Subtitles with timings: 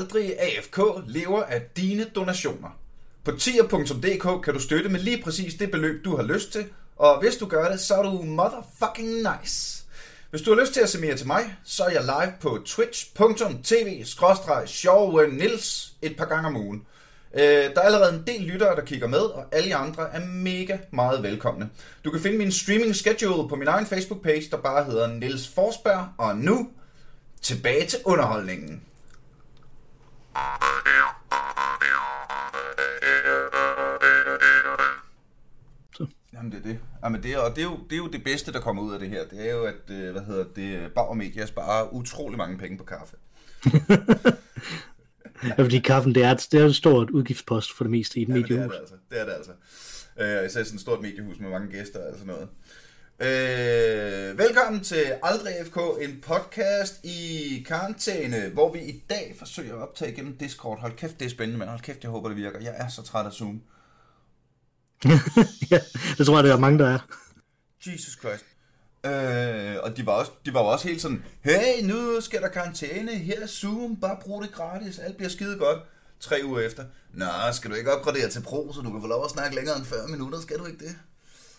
[0.00, 2.68] Aldrig AFK lever af dine donationer.
[3.24, 6.64] På tier.dk kan du støtte med lige præcis det beløb, du har lyst til,
[6.96, 9.84] og hvis du gør det, så er du motherfucking nice.
[10.30, 12.58] Hvis du har lyst til at se mere til mig, så er jeg live på
[12.66, 14.04] twitch.tv
[15.32, 16.86] nils et par gange om ugen.
[17.34, 20.78] Øh, der er allerede en del lyttere, der kigger med, og alle andre er mega
[20.90, 21.70] meget velkomne.
[22.04, 26.08] Du kan finde min streaming schedule på min egen Facebook-page, der bare hedder Nils Forsberg,
[26.18, 26.68] og nu
[27.42, 28.82] tilbage til underholdningen.
[36.32, 36.78] Jamen det er det.
[37.04, 38.92] Jamen det er, og det er, jo, det er jo det bedste, der kommer ud
[38.94, 39.24] af det her.
[39.24, 42.84] Det er jo, at øh, hvad hedder det, Bauer Media sparer utrolig mange penge på
[42.84, 43.16] kaffe.
[45.58, 48.22] ja, fordi kaffen, det er, et, det er et stort udgiftspost for det meste i
[48.22, 48.50] et ja, mediehus.
[48.50, 48.94] Det er det altså.
[49.10, 49.52] Det er det altså.
[50.20, 52.48] Øh, især sådan et stort mediehus med mange gæster og sådan noget.
[53.22, 59.82] Øh, velkommen til Aldrig FK, en podcast i karantæne, hvor vi i dag forsøger at
[59.82, 60.80] optage gennem Discord.
[60.80, 62.60] Hold kæft, det er spændende, men hold kæft, jeg håber, det virker.
[62.60, 63.62] Jeg er så træt af Zoom.
[65.70, 65.80] ja,
[66.18, 66.98] det tror jeg, det er mange, der er.
[67.86, 68.44] Jesus Christ.
[69.04, 73.12] Øh, og de var, også, de var også helt sådan, hey, nu skal der karantæne,
[73.12, 75.78] her er Zoom, bare brug det gratis, alt bliver skide godt.
[76.20, 76.84] Tre uger efter,
[77.14, 79.76] nå, skal du ikke opgradere til Pro, så du kan få lov at snakke længere
[79.76, 80.96] end 40 minutter, skal du ikke det?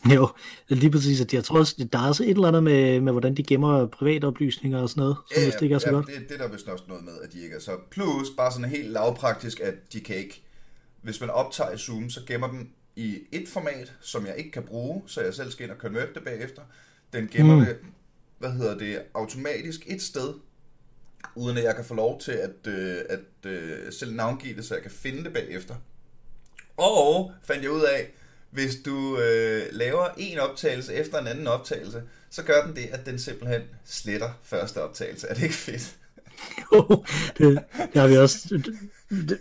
[0.16, 0.30] Jo,
[0.68, 3.36] lige præcis, at jeg tror også, der er også et eller andet med, med hvordan
[3.36, 6.08] de gemmer private oplysninger og sådan noget, som ja, det ikke er så ja, godt.
[6.08, 7.72] Det, det er der vist også noget med, at de ikke er så.
[7.92, 10.44] Plus, bare sådan helt lavpraktisk, at de kan ikke,
[11.02, 14.64] hvis man optager i Zoom, så gemmer den i et format, som jeg ikke kan
[14.64, 16.62] bruge, så jeg selv skal ind og convert det bagefter.
[17.14, 17.66] Den gemmer mm.
[17.66, 17.78] det,
[18.40, 20.34] hvad hedder det, automatisk et sted,
[21.36, 24.74] uden at jeg kan få lov til at, øh, at øh, selv navngive det, så
[24.74, 25.76] jeg kan finde det bagefter.
[26.78, 28.12] Og fandt jeg ud af,
[28.52, 33.06] hvis du øh, laver en optagelse efter en anden optagelse, så gør den det, at
[33.06, 35.28] den simpelthen sletter første optagelse.
[35.28, 35.98] Er det ikke fedt?
[36.74, 37.04] Jo,
[37.38, 37.60] det,
[37.94, 38.48] det har vi også.
[38.52, 39.40] Det,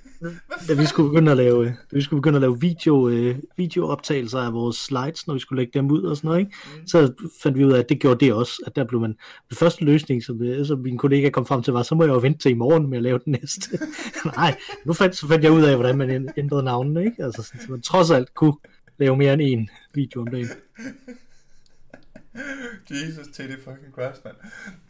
[0.68, 4.38] da vi skulle begynde at lave, da vi skulle begynde at lave video, øh, videooptagelser
[4.38, 6.52] af vores slides, når vi skulle lægge dem ud og sådan noget, ikke?
[6.80, 6.86] Mm.
[6.86, 9.16] så fandt vi ud af, at det gjorde det også, at der blev man,
[9.48, 12.12] den første løsning, som, øh, som min kollega kom frem til, var, så må jeg
[12.12, 13.78] jo vente til i morgen med at lave den næste.
[14.36, 17.24] Nej, nu fandt, så fandt jeg ud af, hvordan man ændrede navnene, ikke?
[17.24, 18.54] Altså, så man trods alt kunne
[19.00, 20.48] lave mere end en video om dagen.
[22.90, 24.36] Jesus titty fucking Christ, mand.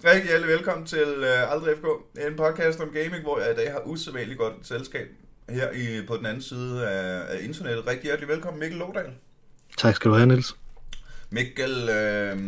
[0.05, 1.85] Rigtig alle velkommen til uh, Aldrig FK,
[2.27, 5.09] en podcast om gaming, hvor jeg i dag har usædvanligt godt selskab
[5.49, 7.87] her i, på den anden side af, af internettet.
[7.87, 9.11] Rigtig hjertelig velkommen, Mikkel Lodal.
[9.79, 10.57] Tak skal du have, Niels.
[11.31, 12.39] Mikkel, øh,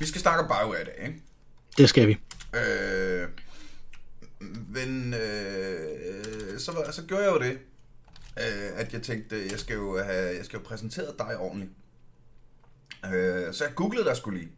[0.00, 1.20] vi skal snakke om BioWare i dag, ikke?
[1.78, 2.18] Det skal vi.
[2.54, 3.28] Øh,
[4.68, 7.58] men øh, så, så gjorde jeg jo det,
[8.38, 11.70] øh, at jeg tænkte, jeg skal jo have, jeg skal jo præsentere dig ordentligt.
[13.04, 14.52] Øh, så jeg googlede dig skulle lige.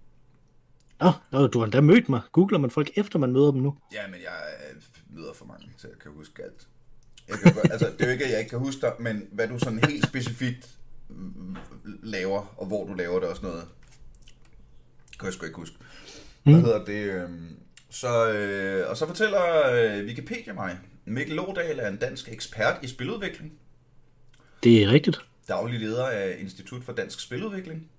[1.00, 2.21] Åh, oh, du har endda mødt mig.
[2.33, 3.77] Googler man folk efter man møder dem nu?
[3.93, 4.83] Ja, men jeg øh,
[5.16, 6.69] møder for mange, så jeg kan huske alt.
[7.28, 9.49] Jeg kan, altså, det er jo ikke, at jeg ikke kan huske dig, men hvad
[9.49, 10.69] du sådan helt specifikt
[11.09, 11.56] mm,
[12.03, 13.65] laver, og hvor du laver det og sådan noget,
[15.19, 15.77] kan jeg sgu ikke huske.
[16.43, 16.60] Hvad mm.
[16.60, 16.93] hedder det?
[17.12, 17.31] Øh,
[17.91, 22.89] så, øh, og så fortæller øh, Wikipedia mig, Mikkel Lodal er en dansk ekspert i
[22.89, 23.53] spiludvikling.
[24.63, 25.21] Det er rigtigt.
[25.49, 27.91] Daglig leder af Institut for Dansk Spiludvikling.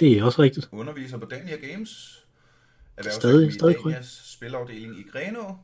[0.00, 0.68] Det er også rigtigt.
[0.72, 2.20] Underviser på Dania Games.
[3.10, 5.56] Stadig, stadig Danias spilafdeling i Grenå.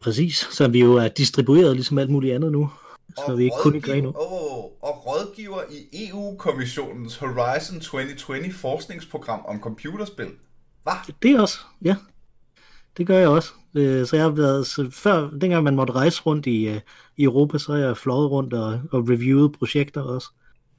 [0.00, 2.70] Præcis, så vi jo er distribueret ligesom alt muligt andet nu.
[3.16, 4.10] Så og vi ikke kun i Grenå.
[4.10, 10.28] Og, og rådgiver i EU-kommissionens Horizon 2020 forskningsprogram om computerspil.
[10.82, 11.12] Hvad?
[11.22, 11.96] Det er også, ja.
[12.98, 13.52] Det gør jeg også.
[13.74, 16.80] Øh, så jeg har været, så før, dengang man måtte rejse rundt i, øh,
[17.16, 20.28] i Europa, så har jeg fløjet rundt og, og reviewet projekter også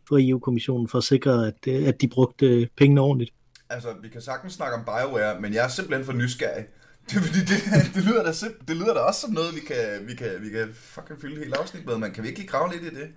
[0.08, 3.34] for EU-kommissionen for at sikre, at, øh, at de brugte pengene ordentligt.
[3.70, 6.66] Altså, vi kan sagtens snakke om BioWare, men jeg er simpelthen for nysgerrig.
[7.10, 7.60] Det, fordi det,
[7.96, 10.50] det, lyder da simp- det lyder da også som noget, vi kan, vi kan, vi
[10.50, 13.08] kan fucking fylde hele afsnit med, men kan vi ikke lige grave lidt i det?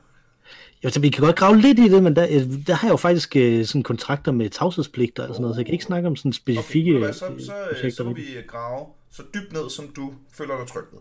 [0.83, 2.27] Ja, så vi kan godt grave lidt i det, men der,
[2.67, 3.33] der har jeg jo faktisk
[3.69, 6.97] sådan kontrakter med tavshedspligter og sådan noget, så jeg kan ikke snakke om sådan specifikke
[6.97, 10.67] okay, så, så, så, så må vi grave så dybt ned, som du føler dig
[10.67, 11.01] tryg ved.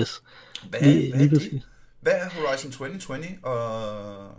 [0.00, 0.22] Yes.
[0.70, 1.62] Hvad, lige, hvad, er lige
[2.00, 3.24] hvad er Horizon 2020?
[3.42, 4.30] Og...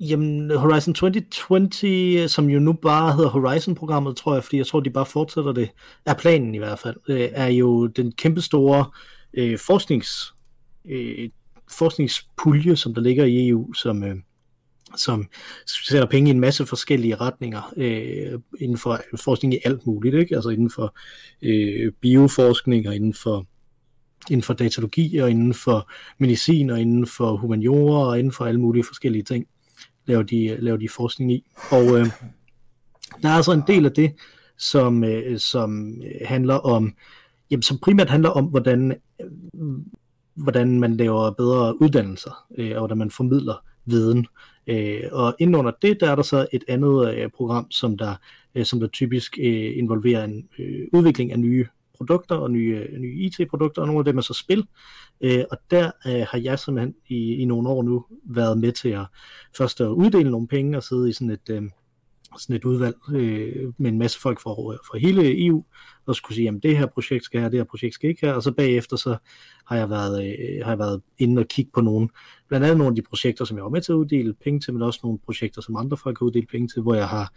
[0.00, 4.90] Jamen, Horizon 2020, som jo nu bare hedder Horizon-programmet, tror jeg, fordi jeg tror, de
[4.90, 5.70] bare fortsætter det,
[6.06, 8.84] er planen i hvert fald, øh, er jo den kæmpe store
[9.34, 10.34] øh, forsknings,
[10.84, 11.28] øh,
[11.70, 14.16] forskningspulje, som der ligger i EU, som, øh,
[14.96, 15.26] som
[15.66, 20.34] sætter penge i en masse forskellige retninger øh, inden for forskning i alt muligt, ikke?
[20.34, 20.96] altså inden for
[21.42, 23.46] øh, bioforskning og inden for
[24.30, 28.60] inden for datalogi og inden for medicin og inden for humaniora og inden for alle
[28.60, 29.46] mulige forskellige ting
[30.06, 31.44] laver de, laver de forskning i.
[31.70, 32.06] Og øh,
[33.22, 34.12] der er altså en del af det,
[34.58, 36.94] som, øh, som handler om,
[37.50, 39.30] jamen, som primært handler om, hvordan øh,
[40.34, 44.26] hvordan man laver bedre uddannelser, øh, og hvordan man formidler viden.
[44.66, 48.14] Øh, og inden under det, der er der så et andet øh, program, som der,
[48.54, 51.66] øh, som der typisk øh, involverer en øh, udvikling af nye
[51.96, 54.66] produkter og nye, øh, nye IT-produkter, og nogle af dem er så spil.
[55.20, 58.88] Øh, og der øh, har jeg simpelthen i, i nogle år nu været med til
[58.88, 59.06] at
[59.56, 61.62] først at uddele nogle penge og sidde i sådan et, øh,
[62.38, 64.50] sådan et udvalg øh, med en masse folk fra,
[64.90, 65.64] fra hele EU,
[66.06, 68.34] og skulle sige, at det her projekt skal her, det her projekt skal ikke her,
[68.34, 69.16] og så bagefter så
[69.66, 72.08] har jeg været, øh, har jeg været inde og kigge på nogle,
[72.48, 74.72] blandt andet nogle af de projekter, som jeg var med til at uddele penge til,
[74.72, 77.32] men også nogle projekter, som andre folk har uddelt penge til, hvor jeg har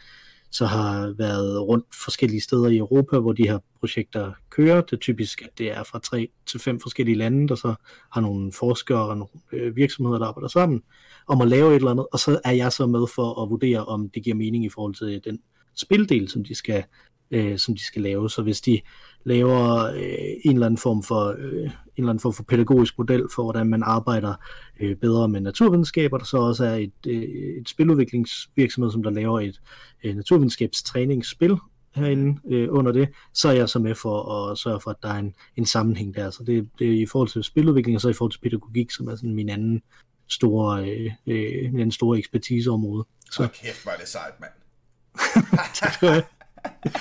[0.51, 4.81] så har været rundt forskellige steder i Europa, hvor de her projekter kører.
[4.81, 7.75] Det er typisk, at det er fra tre til fem forskellige lande, der så
[8.11, 10.83] har nogle forskere og nogle øh, virksomheder, der arbejder sammen
[11.27, 13.85] om at lave et eller andet, og så er jeg så med for at vurdere,
[13.85, 15.39] om det giver mening i forhold til den
[15.75, 16.83] spildel, som de skal,
[17.31, 18.29] øh, som de skal lave.
[18.29, 18.81] Så hvis de
[19.24, 20.01] laver øh,
[20.45, 23.68] en eller anden form for øh, en eller anden form for pædagogisk model for, hvordan
[23.68, 24.33] man arbejder
[24.79, 27.24] øh, bedre med naturvidenskaber, der så også er et, øh,
[27.62, 29.62] et spiludviklingsvirksomhed, som der laver et
[30.03, 31.57] øh, naturvidenskabstræningsspil
[31.95, 35.09] herinde øh, under det, så er jeg så med for at sørge for, at der
[35.09, 36.30] er en, en sammenhæng der.
[36.30, 39.07] Så det, det er i forhold til spiludvikling, og så i forhold til pædagogik, som
[39.07, 39.81] er sådan min anden
[40.30, 43.06] store, øh, øh, min anden store ekspertiseområde.
[43.31, 46.23] Så Hold kæft, er det sejt, mand.
[46.83, 46.94] have.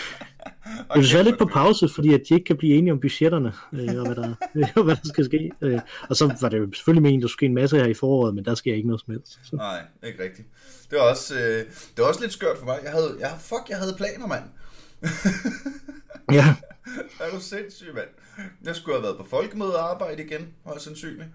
[0.95, 4.01] Jeg vil lidt på pause, fordi at de ikke kan blive enige om budgetterne, øh,
[4.01, 5.51] og hvad der, øh, hvad der skal ske.
[5.61, 7.87] Øh, og så var det jo selvfølgelig meningen, at der skulle ske en masse her
[7.87, 9.39] i foråret, men der sker ikke noget som helst.
[9.43, 9.57] Så.
[9.57, 10.49] Nej, ikke rigtigt.
[10.91, 12.79] Det var, også, øh, det var også lidt skørt for mig.
[12.85, 14.45] Jeg havde, jeg, fuck, jeg havde planer, mand.
[16.39, 16.55] ja.
[17.21, 18.09] Er du sindssyg, mand?
[18.65, 21.29] Jeg skulle have været på folkemøde og arbejde igen, højst sandsynligt.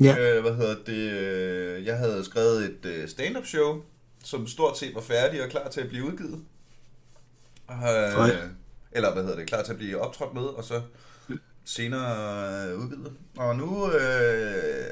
[0.00, 0.18] Ja.
[0.18, 1.86] Øh, hvad hedder det?
[1.86, 3.82] Jeg havde skrevet et øh, stand-up show,
[4.24, 6.44] som stort set var færdig og klar til at blive udgivet.
[7.70, 8.38] Øh,
[8.92, 9.46] eller hvad hedder det?
[9.46, 10.80] Klar til at blive optrådt med, og så
[11.64, 13.12] senere øh, udgivet.
[13.36, 14.84] Og nu øh,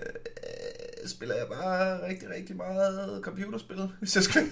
[1.06, 4.42] spiller jeg bare rigtig, rigtig meget computerspil, hvis jeg skal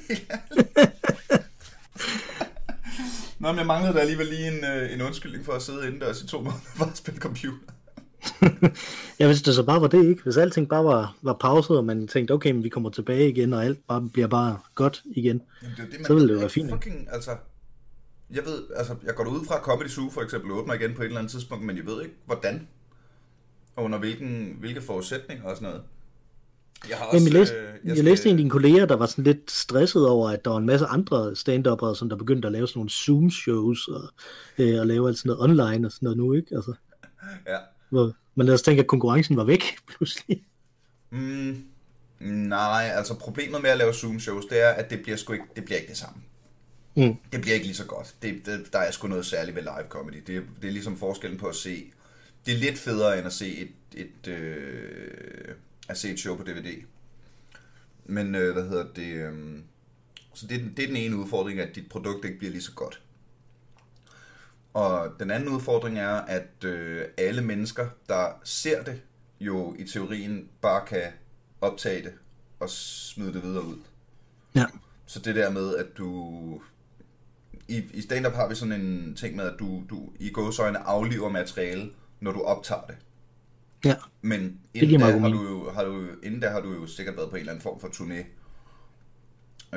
[3.38, 6.23] Nå, men jeg manglede da alligevel lige en, øh, en undskyldning for at sidde indendørs
[6.23, 7.59] i to måneder for at spille computer.
[9.20, 10.23] ja, hvis det så bare var det, ikke?
[10.23, 13.53] Hvis alting bare var, var pauset, og man tænkte, okay, men vi kommer tilbage igen,
[13.53, 16.38] og alt bare bliver bare godt igen, Jamen, det det, man, så ville det jo
[16.38, 16.70] være fint.
[16.70, 17.31] Fucking, altså,
[18.31, 21.03] jeg ved, altså, jeg går ud fra, at Comedy Zoo for eksempel åbner igen på
[21.03, 22.69] et eller andet tidspunkt, men jeg ved ikke, hvordan,
[23.76, 25.82] og under hvilken, hvilke forudsætninger og sådan noget.
[26.88, 28.97] Jeg, har også, Jamen, jeg, læste, øh, jeg, jeg læste en af dine kolleger, der
[28.97, 31.65] var sådan lidt stresset over, at der var en masse andre stand
[31.97, 34.03] som der begyndte at lave sådan nogle Zoom-shows og,
[34.59, 36.56] øh, og lave alt sådan noget online og sådan noget nu, ikke?
[36.56, 36.73] Altså,
[37.47, 37.59] ja.
[37.91, 40.44] Hvor man lad os tænke, at konkurrencen var væk pludselig.
[41.11, 41.65] Mm,
[42.20, 45.65] nej, altså problemet med at lave Zoom-shows, det er, at det bliver sgu ikke det,
[45.65, 46.23] bliver ikke det samme.
[46.94, 47.17] Mm.
[47.32, 48.14] Det bliver ikke lige så godt.
[48.23, 50.23] Det, det, der er sgu noget særligt ved live comedy.
[50.26, 51.93] Det, det er ligesom forskellen på at se...
[52.46, 55.55] Det er lidt federe end at se et, et, øh,
[55.88, 56.82] at se et show på DVD.
[58.05, 59.12] Men øh, hvad hedder det...
[59.12, 59.58] Øh,
[60.35, 63.00] så det, det er den ene udfordring, at dit produkt ikke bliver lige så godt.
[64.75, 69.02] Og den anden udfordring er, at øh, alle mennesker, der ser det,
[69.41, 71.02] jo i teorien bare kan
[71.61, 72.12] optage det
[72.61, 73.79] og smide det videre ud.
[74.55, 74.67] Ja.
[75.06, 76.63] Så det der med, at du...
[77.69, 81.29] I, i stand-up har vi sådan en ting med, at du, du i gåsøjne afliver
[81.29, 81.91] materiale,
[82.21, 82.97] når du optager det.
[83.85, 83.97] Ja.
[84.23, 87.31] Men inden da, har du, jo, har du, inden da har du jo sikkert været
[87.31, 88.25] på en eller anden form for turné.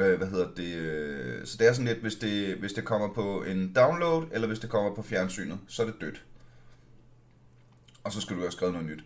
[0.01, 0.75] Øh, hvad hedder det?
[0.75, 4.47] Øh, så det er sådan lidt, hvis det, hvis det kommer på en download, eller
[4.47, 6.23] hvis det kommer på fjernsynet, så er det dødt.
[8.03, 9.03] Og så skal du have skrevet noget nyt.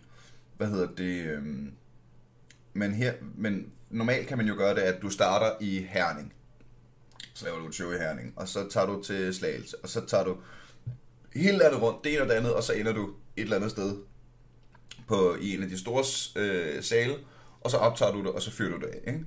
[0.56, 1.24] Hvad hedder det?
[1.24, 1.42] Øh,
[2.72, 6.32] men, her, men normalt kan man jo gøre det, at du starter i Herning.
[7.34, 10.06] Så laver du et show i Herning, og så tager du til Slagelse, og så
[10.06, 10.36] tager du
[11.34, 13.70] hele landet rundt, det ene og det andet, og så ender du et eller andet
[13.70, 13.96] sted
[15.08, 16.04] på, i en af de store
[16.36, 17.14] øh, sale,
[17.60, 19.12] og så optager du det, og så fyrer du det af.
[19.12, 19.24] Ikke?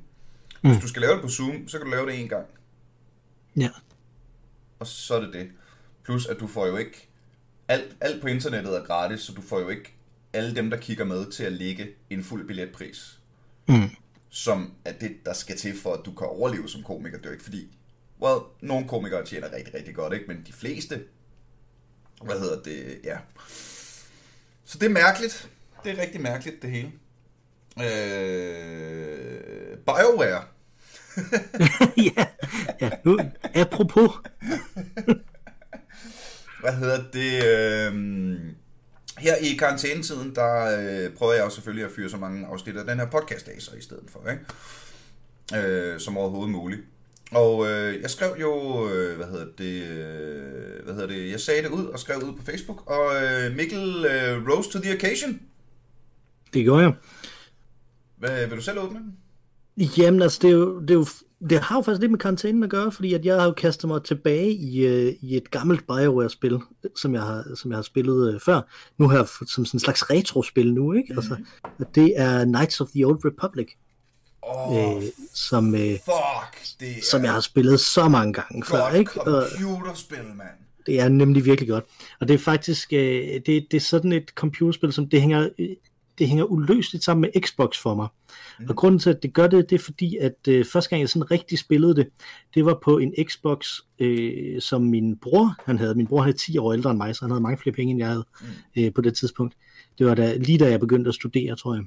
[0.62, 0.72] Mm.
[0.72, 2.46] Hvis du skal lave det på Zoom, så kan du lave det en gang.
[3.56, 3.70] Ja.
[4.80, 5.52] Og så er det det.
[6.04, 7.10] Plus, at du får jo ikke...
[7.68, 9.94] Alt, alt på internettet er gratis, så du får jo ikke
[10.34, 13.20] alle dem, der kigger med, til at lægge en fuld billetpris.
[13.68, 13.90] Mm.
[14.30, 17.18] Som er det, der skal til for, at du kan overleve som komiker.
[17.18, 17.78] Det er jo ikke fordi...
[18.22, 20.26] Well, nogle komikere tjener rigtig, rigtig godt, ikke?
[20.28, 21.04] Men de fleste...
[22.24, 23.00] Hvad hedder det?
[23.04, 23.18] Ja.
[24.66, 25.50] Så det er mærkeligt.
[25.84, 26.92] Det er rigtig mærkeligt, det hele.
[27.80, 30.44] Øh, BioWare.
[32.18, 32.28] ja,
[32.82, 33.20] ja, nu,
[33.56, 34.12] apropos.
[36.62, 37.46] Hvad hedder det?
[37.46, 37.94] Øh,
[39.18, 42.86] her i karantænetiden, der øh, prøver jeg jo selvfølgelig at fyre så mange afsnit af
[42.86, 45.68] den her podcast af så i stedet for, ikke?
[45.68, 46.82] Øh, som overhovedet muligt.
[47.36, 48.54] Og øh, jeg skrev jo,
[48.90, 52.34] øh, hvad hedder det, øh, hvad hedder det, jeg sagde det ud og skrev ud
[52.34, 55.40] på Facebook, og øh, Mikkel øh, rose to the occasion.
[56.54, 56.94] Det gjorde jeg.
[58.18, 59.18] Hvad, vil du selv åbne den?
[59.98, 61.06] Jamen altså, det, er jo, det, er jo,
[61.50, 63.88] det har jo faktisk lidt med karantænen at gøre, fordi at jeg har jo kastet
[63.88, 66.60] mig tilbage i, uh, i et gammelt Bioware-spil,
[66.96, 68.62] som jeg har, som jeg har spillet uh, før.
[68.98, 71.14] Nu her som sådan en slags retro-spil nu, ikke?
[71.14, 71.18] Mm.
[71.18, 71.36] Altså,
[71.96, 73.68] det er Knights of the Old Republic.
[74.48, 78.90] Åh, øh, som, øh, fuck, det er som jeg har spillet så mange gange før,
[78.90, 79.12] ikke?
[79.12, 80.50] Computerspil, mand.
[80.86, 81.84] det er nemlig virkelig godt.
[82.20, 85.70] Og det er faktisk, øh, det, det er sådan et computerspil, som det hænger, øh,
[86.18, 88.08] det hænger uløseligt sammen med Xbox for mig.
[88.60, 88.66] Mm.
[88.70, 91.10] Og grunden til, at det gør det, det er fordi, at øh, første gang jeg
[91.10, 92.08] sådan rigtig spillede det,
[92.54, 93.68] det var på en Xbox,
[94.00, 95.96] øh, som min bror, han havde.
[95.96, 98.00] Min bror havde 10 år ældre end mig, så han havde mange flere penge, end
[98.00, 98.84] jeg havde mm.
[98.84, 99.56] øh, på det tidspunkt.
[99.98, 101.84] Det var da, lige da jeg begyndte at studere, tror jeg.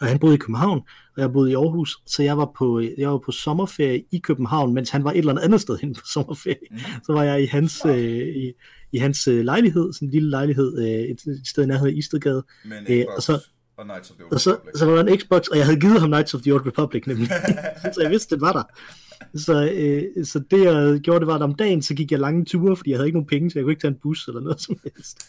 [0.00, 0.78] Og han boede i København,
[1.16, 4.74] og jeg boede i Aarhus, så jeg var på, jeg var på sommerferie i København,
[4.74, 6.56] mens han var et eller andet andet sted hen på sommerferie.
[6.70, 6.78] Mm.
[7.06, 7.98] Så var jeg i hans, øh,
[8.36, 8.52] i,
[8.92, 11.98] i hans øh, lejlighed, sådan en lille lejlighed, øh, et, et sted i nærheden af
[11.98, 12.42] Istedgade.
[12.64, 13.46] Men Øh, Xbox og så-
[13.76, 14.78] og Knights of the Old Og så, Republic.
[14.78, 17.06] så var der en Xbox, og jeg havde givet ham Knights of the Old Republic
[17.06, 17.28] nemlig.
[17.94, 18.62] så jeg vidste, det var der.
[19.38, 22.44] Så, øh, så det jeg gjorde, det var, at om dagen, så gik jeg lange
[22.44, 24.40] ture, fordi jeg havde ikke nogen penge, så jeg kunne ikke tage en bus eller
[24.40, 25.20] noget som helst.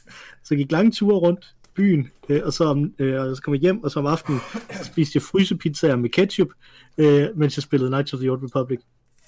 [0.43, 3.53] Så jeg gik lange ture rundt byen, øh, og, så, om, øh, og så kom
[3.53, 4.39] jeg hjem, og så om aftenen
[4.71, 6.47] så spiste jeg frysepizzaer med ketchup,
[6.97, 8.79] øh, mens jeg spillede Knights of the Old Republic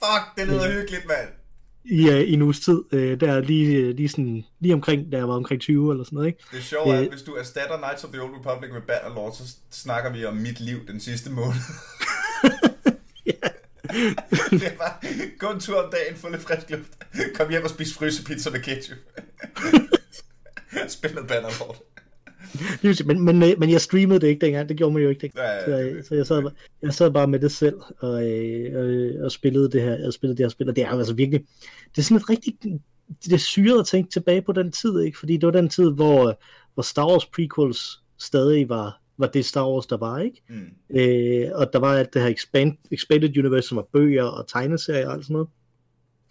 [0.04, 1.30] Fuck, det lyder hyggeligt, mand.
[1.86, 2.82] i, øh, i en uges tid.
[2.92, 6.16] Øh, der lige, øh, lige, sådan, lige omkring, da jeg var omkring 20 eller sådan
[6.16, 6.40] noget, ikke?
[6.52, 7.06] Det sjove er, Øh.
[7.06, 10.36] at hvis du erstatter Knights of the Old Republic med Bannerlord, så snakker vi om
[10.36, 11.54] mit liv den sidste måned.
[14.52, 14.94] det er bare,
[15.40, 16.92] gå en tur om dagen, få lidt frisk luft,
[17.36, 18.98] kom hjem og spis frysepizza med ketchup.
[20.88, 21.78] Spil noget Bannerlord.
[23.06, 25.48] Men, men, øh, men jeg streamede det ikke dengang, det gjorde man jo ikke dengang.
[25.48, 27.76] Ja, ja, Så, det- øh, så jeg, sad, bare- jeg sad bare med det selv
[28.00, 30.92] og, øh, øh, og spillede det her, og spillede det her spil, og det er
[30.92, 31.42] jo altså virkelig,
[31.96, 32.54] det er sådan et rigtig,
[33.26, 35.20] det er syret at tænke tilbage på den tid, ikke?
[35.20, 36.40] fordi det var den tid, hvor,
[36.74, 40.42] hvor Star Wars prequels stadig var, var det Star Wars, der var, ikke?
[40.50, 40.98] Mm.
[41.00, 45.08] Øh, og der var alt det her expand, Expanded Universe, som var bøger og tegneserier
[45.08, 45.48] og alt sådan noget.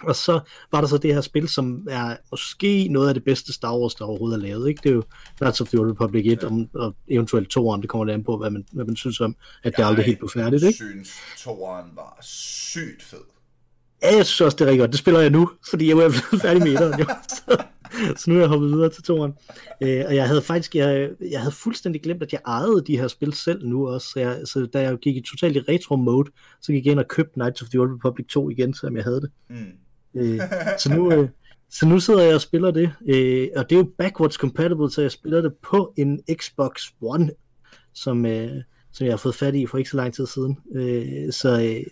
[0.02, 0.40] Og så
[0.72, 3.94] var der så det her spil, som er måske noget af det bedste Star Wars,
[3.94, 4.68] der overhovedet er lavet.
[4.68, 4.80] Ikke?
[4.82, 5.02] Det er jo
[5.36, 6.46] Knights of the Old Republic 1, ja.
[6.46, 9.36] om, og eventuelt 2'eren, det kommer det an på, hvad man, hvad man synes om,
[9.62, 10.62] at det jeg aldrig helt blev færdigt.
[10.62, 13.18] Jeg synes, 2'eren var sygt fed.
[14.02, 14.90] Ja, jeg synes også, det er rigtig godt.
[14.90, 17.64] Det spiller jeg nu, fordi jeg er blevet færdig med 1'eren.
[18.16, 19.32] Så, nu er jeg hoppet videre til toeren.
[19.80, 23.08] Øh, og jeg havde faktisk, jeg, jeg havde fuldstændig glemt, at jeg ejede de her
[23.08, 24.08] spil selv nu også.
[24.08, 27.00] Så, jeg, så da jeg gik i totalt i retro mode, så gik jeg ind
[27.00, 29.30] og købte Knights of the Old Republic 2 igen, selvom jeg havde det.
[29.50, 30.20] Mm.
[30.20, 30.40] Øh,
[30.78, 31.28] så, nu, øh,
[31.70, 35.02] så nu sidder jeg og spiller det, øh, og det er jo backwards compatible, så
[35.02, 37.30] jeg spiller det på en Xbox One,
[37.94, 40.58] som, øh, som jeg har fået fat i for ikke så lang tid siden.
[40.74, 41.86] Øh, så, øh,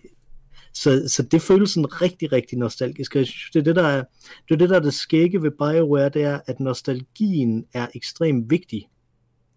[0.72, 3.14] så, så det føles sådan rigtig, rigtig nostalgisk.
[3.16, 4.04] Jeg synes, det er det, der er
[4.48, 8.50] det, er det, der er det skægge ved BioWare, det er, at nostalgien er ekstremt
[8.50, 8.88] vigtig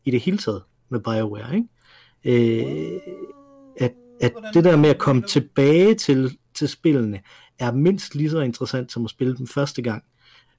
[0.06, 1.56] i det hele taget med BioWare.
[1.56, 1.68] Ikke?
[2.26, 3.00] Øh,
[3.78, 7.22] at, at det der med at komme tilbage til, til spillene,
[7.60, 10.04] er mindst lige så interessant som at spille dem første gang.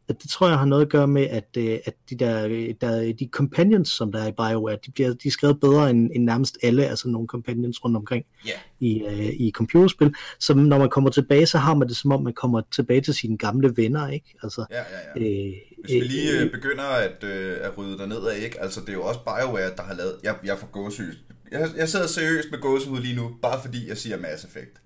[0.08, 2.74] At det tror jeg har noget at gøre med, at, øh, at de der, øh,
[2.80, 6.10] der de companions, som der er i BioWare, de, bliver, de er skrevet bedre end,
[6.14, 8.50] end nærmest alle, altså nogle companions rundt omkring Ja.
[8.80, 10.14] i, øh, i computerspil.
[10.40, 13.14] Så når man kommer tilbage, så har man det som om, man kommer tilbage til
[13.14, 14.34] sine gamle venner, ikke?
[14.42, 14.82] Altså, Ja, ja,
[15.22, 15.46] ja.
[15.46, 15.52] øh,
[15.84, 18.60] Hvis vi lige øh, begynder at, øh, at rydde dig nedad, ikke?
[18.62, 20.16] Altså, det er jo også BioWare, der har lavet...
[20.22, 21.12] Jeg, jeg får gåsehud.
[21.52, 24.80] Jeg, jeg sidder seriøst med gåsehud lige nu, bare fordi jeg siger Mass Effect.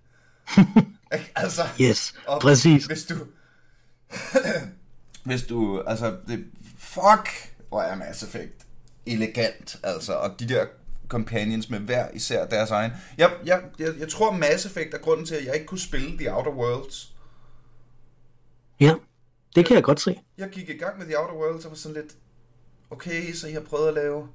[1.36, 2.86] Altså, yes, og præcis.
[2.86, 3.14] Hvis du...
[5.24, 5.80] hvis du...
[5.86, 6.46] Altså, det,
[6.78, 8.66] fuck, hvor er Mass Effect
[9.06, 10.12] elegant, altså.
[10.12, 10.66] Og de der
[11.08, 12.92] companions med hver især deres egen.
[13.18, 16.18] Jeg, jeg, jeg, jeg tror, Mass Effect er grunden til, at jeg ikke kunne spille
[16.18, 17.14] The Outer Worlds.
[18.80, 18.94] Ja,
[19.54, 20.20] det kan jeg godt se.
[20.38, 22.16] jeg gik i gang med The Outer Worlds og var sådan lidt,
[22.90, 24.28] okay, så I har prøvet at lave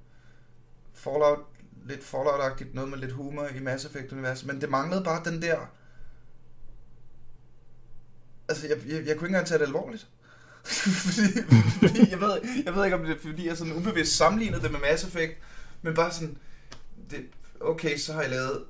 [0.93, 1.39] Fallout,
[1.85, 5.57] lidt Fallout-agtigt, noget med lidt humor i Mass Effect-universet, men det manglede bare den der,
[8.49, 10.07] altså jeg, jeg, jeg kunne ikke engang tage det alvorligt.
[11.05, 11.21] fordi,
[11.79, 14.71] fordi jeg, ved, jeg ved ikke, om det er, fordi jeg sådan ubevidst sammenlignede det
[14.71, 15.33] med Mass Effect,
[15.81, 16.37] men bare sådan,
[17.09, 17.25] det,
[17.59, 18.63] okay, så har jeg lavet,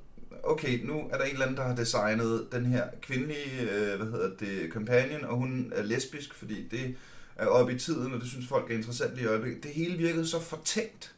[0.43, 4.11] okay, nu er der en eller anden, der har designet den her kvindelige, øh, hvad
[4.11, 6.95] hedder det, companion, og hun er lesbisk, fordi det
[7.35, 9.63] er oppe i tiden, og det synes folk er interessant i øjeblikket.
[9.63, 11.15] Det hele virkede så fortænkt.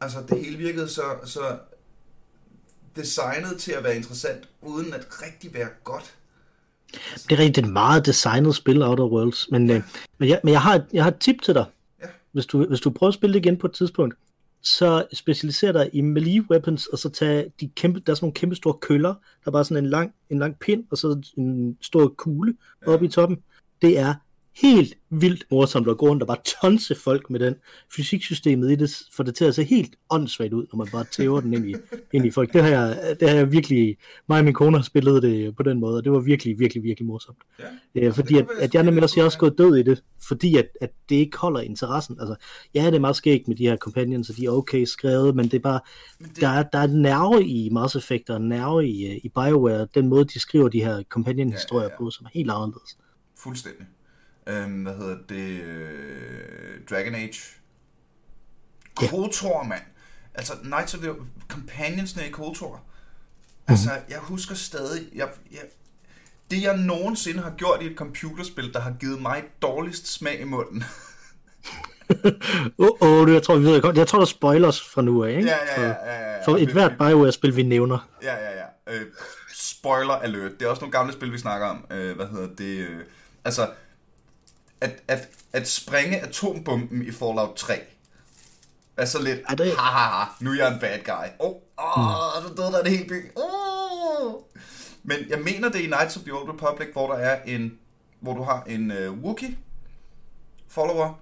[0.00, 1.58] Altså, det hele virkede så, så
[2.96, 6.17] designet til at være interessant, uden at rigtig være godt.
[7.14, 9.50] Det er rigtig et meget designet spil, Outer Worlds.
[9.50, 9.82] Men, øh,
[10.18, 11.64] men, jeg, men jeg, har et, jeg har et tip til dig.
[12.02, 12.06] Ja.
[12.32, 14.14] Hvis, du, hvis du prøver at spille det igen på et tidspunkt,
[14.62, 18.34] så specialiser dig i melee weapons, og så tag de kæmpe, der er sådan nogle
[18.34, 21.76] kæmpe store køller, der er bare sådan en lang, en lang pind, og så en
[21.80, 22.54] stor kugle
[22.86, 22.92] Ja.
[22.92, 23.38] oppe i toppen.
[23.82, 24.14] Det er
[24.62, 27.54] helt vildt morsomt at gå rundt og bare tonse folk med den.
[27.96, 31.40] Fysiksystemet i det får det til at se helt åndssvagt ud, når man bare tæver
[31.40, 31.74] den ind i,
[32.12, 32.52] ind i folk.
[32.52, 33.96] Det har, jeg, det har jeg virkelig,
[34.28, 36.82] mig og min kone har spillet det på den måde, og det var virkelig, virkelig,
[36.82, 37.38] virkelig morsomt.
[37.94, 38.06] Ja.
[38.06, 40.68] Øh, fordi at, at jeg nemlig også, jeg også gået død i det, fordi at,
[40.80, 42.16] at det ikke holder interessen.
[42.20, 42.34] Altså,
[42.74, 45.44] ja, det er meget skægt med de her companions, og de er okay skrevet, men
[45.44, 45.80] det er bare,
[46.18, 46.40] det...
[46.40, 50.08] Der, er, der er nerve i Mass Effect, og nerve i, øh, i BioWare, den
[50.08, 52.04] måde, de skriver de her companion-historier ja, ja, ja.
[52.04, 52.96] på, som er helt anderledes.
[53.36, 53.86] Fuldstændig.
[54.48, 55.62] Øhm, hvad hedder det?
[55.62, 57.40] Øh, Dragon Age.
[58.94, 59.82] KOTOR, mand.
[60.34, 61.14] Altså, Knights of the
[61.48, 62.76] Companionsne i KOTOR.
[62.76, 63.72] Mm.
[63.72, 65.08] Altså, jeg husker stadig...
[65.14, 65.60] Jeg, jeg,
[66.50, 70.44] det, jeg nogensinde har gjort i et computerspil, der har givet mig dårligst smag i
[70.44, 70.84] munden.
[72.78, 73.96] Åh, oh, oh, jeg tror, vi ved godt.
[73.96, 75.48] Jeg tror, der spoilers fra nu af, ikke?
[75.48, 75.88] Ja, ja, ja.
[75.88, 76.44] ja, ja.
[76.44, 78.08] For et hvert BioWare-spil, vi nævner.
[78.22, 78.94] Ja, ja, ja.
[78.94, 79.06] Øh,
[79.54, 80.52] spoiler alert.
[80.60, 81.86] Det er også nogle gamle spil, vi snakker om.
[81.90, 82.78] Øh, hvad hedder det?
[82.78, 83.00] Øh,
[83.44, 83.68] altså,
[84.80, 87.80] at, at, at springe atombomben i Fallout 3
[88.96, 89.76] er så lidt, er det...
[89.76, 91.26] ha, ha, ha, nu er jeg en bad guy.
[91.40, 92.56] Åh, oh, oh, mm.
[92.56, 93.30] døde der en hel by.
[93.36, 94.34] Oh.
[95.02, 97.78] Men jeg mener det er i Knights of the Old Republic, hvor der er en,
[98.20, 99.56] hvor du har en uh, Wookiee
[100.68, 101.20] follower,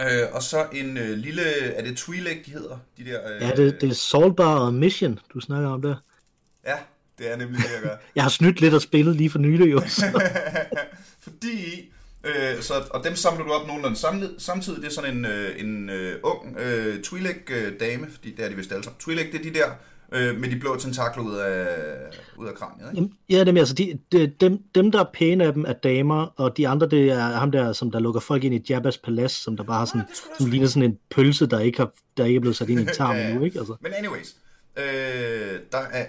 [0.00, 1.42] øh, og så en uh, lille,
[1.72, 2.78] er det Twi'lek, de hedder?
[2.98, 5.96] De der, uh, ja, det, det er Saltbar og Mission, du snakker om der.
[6.66, 6.76] Ja,
[7.18, 7.96] det er nemlig det, jeg gør.
[8.16, 9.80] jeg har snydt lidt og spillet lige for nylig, jo.
[11.24, 11.92] Fordi
[12.24, 14.82] Øh, så, og dem samler du op nogenlunde samlet, samtidig.
[14.82, 18.72] Det er sådan en, øh, en øh, ung øh, Twi'lek-dame, fordi det er de vist
[18.72, 19.00] alle sammen.
[19.02, 19.70] Twi'lek, det er de der
[20.12, 21.66] øh, med de blå tentakler ud af,
[22.38, 22.96] ud af kraniet, ikke?
[22.96, 26.26] Jamen, ja, dem, altså, de, de, dem, dem, der er pæne af dem, er damer,
[26.36, 29.32] og de andre, det er ham der, som der lukker folk ind i Jabba's palads,
[29.32, 32.24] som der bare har sådan, ja, som ligner sådan en pølse, der ikke, har, der
[32.24, 33.58] ikke er blevet sat ind i en tarm ja, endnu, ikke?
[33.58, 33.76] Altså.
[33.80, 34.36] Men anyways,
[34.76, 34.84] øh,
[35.72, 36.06] der er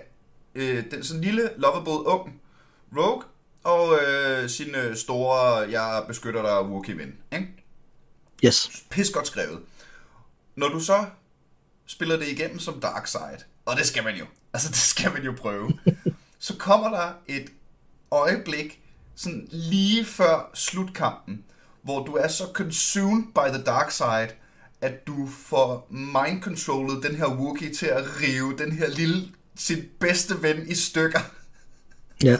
[0.55, 2.41] øh, den sådan lille, lovable ung
[2.98, 3.24] Rogue,
[3.65, 7.15] og øh, sin øh, store, jeg beskytter dig, Wookie-ven.
[7.32, 7.47] Ikke?
[8.45, 8.84] Yes.
[8.89, 9.60] Pis godt skrevet.
[10.56, 11.06] Når du så
[11.86, 15.23] spiller det igennem som Dark Side, og det skal man jo, altså det skal man
[15.23, 15.80] jo prøve,
[16.39, 17.49] så kommer der et
[18.12, 18.82] øjeblik,
[19.15, 21.43] sådan lige før slutkampen,
[21.82, 24.30] hvor du er så consumed by the dark side,
[24.82, 30.41] at du får mind-controllet den her Wookie til at rive den her lille, sin bedste
[30.41, 31.19] ven i stykker.
[32.23, 32.38] Ja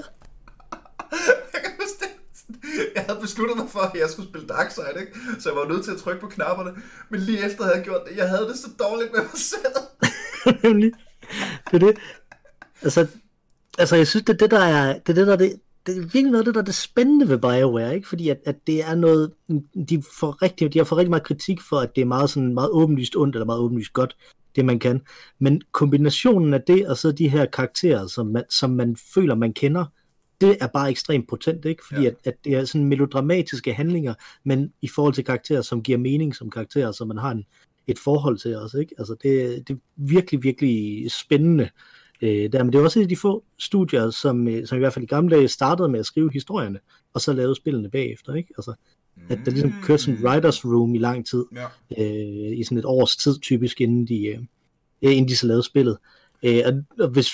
[3.08, 5.12] havde besluttet mig for, at jeg skulle spille Darkseid, ikke?
[5.40, 6.72] Så jeg var nødt til at trykke på knapperne.
[7.10, 9.76] Men lige efter havde jeg gjort det, jeg havde det så dårligt med mig selv.
[10.64, 10.92] Nemlig.
[11.72, 11.98] det er det.
[12.82, 13.08] Altså,
[13.78, 15.54] altså, jeg synes, det er det, der er, det er det, der det,
[15.86, 18.08] det er virkelig noget af det, der er det spændende ved BioWare, ikke?
[18.08, 19.32] Fordi at, at det er noget,
[19.90, 22.54] de, får rigtig, de har fået rigtig meget kritik for, at det er meget, sådan,
[22.54, 24.18] meget åbenlyst ondt, eller meget åbenlyst godt,
[24.56, 25.02] det man kan.
[25.40, 29.54] Men kombinationen af det, og så de her karakterer, som man, som man føler, man
[29.54, 29.86] kender,
[30.42, 31.84] det er bare ekstremt potent, ikke?
[31.88, 32.08] Fordi ja.
[32.08, 36.36] at, at det er sådan melodramatiske handlinger, men i forhold til karakterer, som giver mening
[36.36, 37.46] som karakterer, som man har en,
[37.88, 38.96] et forhold til os, ikke?
[38.98, 41.70] Altså det, det er virkelig, virkelig spændende.
[42.22, 44.80] Øh, der, men det er også et af de få studier, som, øh, som i
[44.80, 46.80] hvert fald i gamle dage startede med at skrive historierne,
[47.14, 48.54] og så lavede spillene bagefter, ikke?
[48.58, 48.74] Altså,
[49.30, 50.26] at der ligesom kørte sådan mm.
[50.26, 51.66] writers room i lang tid, ja.
[52.04, 54.38] øh, i sådan et års tid typisk, inden de, øh,
[55.02, 55.98] inden de så lavede spillet.
[55.98, 56.15] Øh,
[57.00, 57.30] og hvis,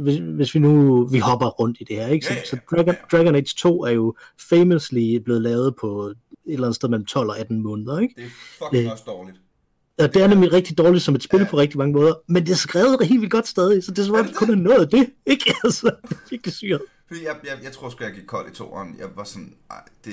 [0.00, 2.26] hvis, hvis vi nu vi hopper rundt i det her, ikke?
[2.26, 2.46] Så, ja, ja, ja.
[2.46, 4.14] så Dragon, Dragon Age 2 er jo
[4.48, 7.98] famously blevet lavet på et eller andet sted mellem 12 og 18 måneder.
[7.98, 8.14] Ikke?
[8.16, 9.36] Det er fucking øh, også dårligt.
[9.98, 11.46] Og det er nemlig rigtig dårligt som et spil ja.
[11.50, 14.06] på rigtig mange måder, men det er skrevet helt vildt godt stadig, så det er
[14.06, 15.54] som om, det kun er noget det, ikke?
[15.64, 15.90] Altså,
[16.30, 16.80] det er syret.
[17.10, 18.96] Jeg, jeg, jeg tror sgu, jeg gik kold i toeren.
[18.98, 20.12] Jeg var sådan, ej, det,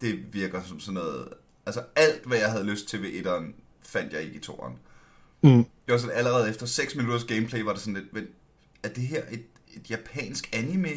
[0.00, 1.28] det virker som sådan noget...
[1.66, 4.74] Altså alt, hvad jeg havde lyst til ved etteren, fandt jeg ikke i toeren.
[5.42, 5.64] Mm.
[5.86, 8.26] Det var sådan, allerede efter 6 minutters gameplay var det sådan lidt, men
[8.82, 9.44] er det her et,
[9.74, 10.90] et japansk anime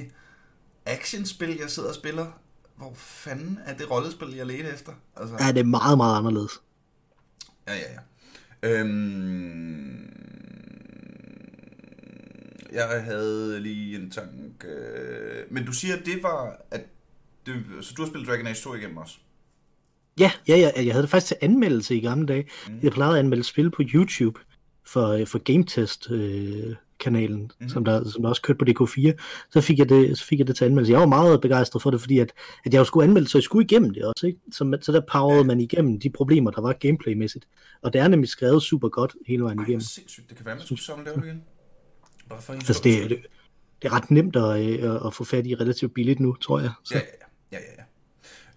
[0.85, 2.41] actionspil, jeg sidder og spiller?
[2.75, 4.91] Hvor fanden er det rollespil, jeg leder efter?
[5.17, 5.35] Altså...
[5.39, 6.51] Ja, det er meget, meget anderledes.
[7.67, 7.99] Ja, ja, ja.
[8.79, 10.09] Øhm...
[12.71, 14.67] Jeg havde lige en tanke.
[15.51, 16.61] Men du siger, at det var...
[16.71, 16.81] At
[17.45, 17.63] det...
[17.81, 19.17] Så du har spillet Dragon Age 2 igennem også?
[20.19, 22.45] Ja, ja, ja, jeg havde det faktisk til anmeldelse i gamle dage.
[22.67, 22.79] Mm.
[22.83, 24.39] Jeg plejede at anmelde spil på YouTube
[24.85, 27.69] for, øh, for GameTest øh, kanalen, mm.
[27.69, 29.13] som, der, som der også kørte på DK4,
[29.49, 30.91] så fik, jeg det, så fik jeg det til anmeldelse.
[30.91, 32.33] Jeg var meget begejstret for det, fordi at,
[32.65, 34.27] at jeg skulle anmelde, så jeg skulle igennem det også.
[34.27, 34.39] Ikke?
[34.51, 35.43] Så, så der powerede ja.
[35.43, 37.47] man igennem de problemer, der var gameplaymæssigt.
[37.81, 39.81] Og det er nemlig skrevet super godt hele vejen igennem.
[39.81, 40.29] Sindssygt.
[40.29, 41.43] Det kan være, man skulle samle det igen.
[42.29, 43.19] Bare for altså, det, det,
[43.81, 46.71] det er ret nemt at, øh, at få fat i relativt billigt nu, tror jeg.
[46.83, 46.95] Så.
[46.95, 47.05] Ja, ja,
[47.51, 47.57] ja.
[47.57, 47.83] ja, ja.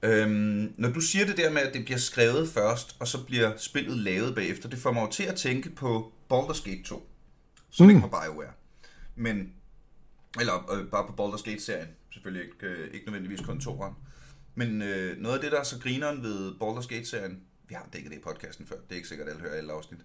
[0.03, 3.57] Øhm, når du siger det der med, at det bliver skrevet først, og så bliver
[3.57, 7.09] spillet lavet bagefter, det får mig til at tænke på Baldur's Gate 2,
[7.71, 7.91] som mm.
[7.91, 8.53] ikke var BioWare.
[9.15, 9.53] Men,
[10.41, 13.95] eller øh, bare på Baldur's Gate-serien, selvfølgelig ikke, øh, ikke nødvendigvis kontoren.
[14.55, 18.11] Men øh, noget af det, der er så grineren ved Baldur's Gate-serien, vi har dækket
[18.11, 20.01] det i podcasten før, det er ikke sikkert, at alle hører alle afsnit,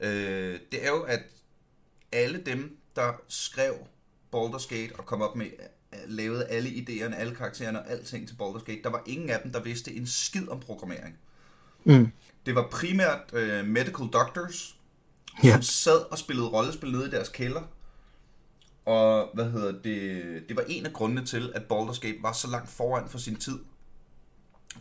[0.00, 1.22] øh, det er jo, at
[2.12, 3.74] alle dem, der skrev
[4.36, 5.46] Baldur's Gate og kom op med,
[6.06, 9.52] lavede alle idéerne, alle karaktererne og alting til Baldur's Gate, der var ingen af dem,
[9.52, 11.16] der vidste en skid om programmering.
[11.84, 12.08] Mm.
[12.46, 14.76] Det var primært øh, medical doctors,
[15.42, 17.62] som sad og spillede rollespil nede i deres kælder.
[18.84, 22.50] Og hvad hedder det, det var en af grundene til, at Baldur's Gate var så
[22.50, 23.58] langt foran for sin tid.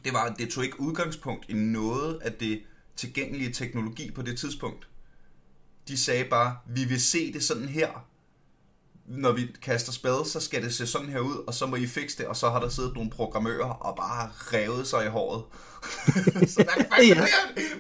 [0.05, 2.61] Det var, at det tog ikke udgangspunkt i noget af det
[2.95, 4.87] tilgængelige teknologi på det tidspunkt.
[5.87, 8.07] De sagde bare, vi vil se det sådan her.
[9.17, 11.87] Når vi kaster spade, så skal det se sådan her ud, og så må I
[11.87, 15.43] fikse det, og så har der siddet nogle programmører og bare revet sig i håret.
[16.53, 17.21] så der kan faktisk Ja.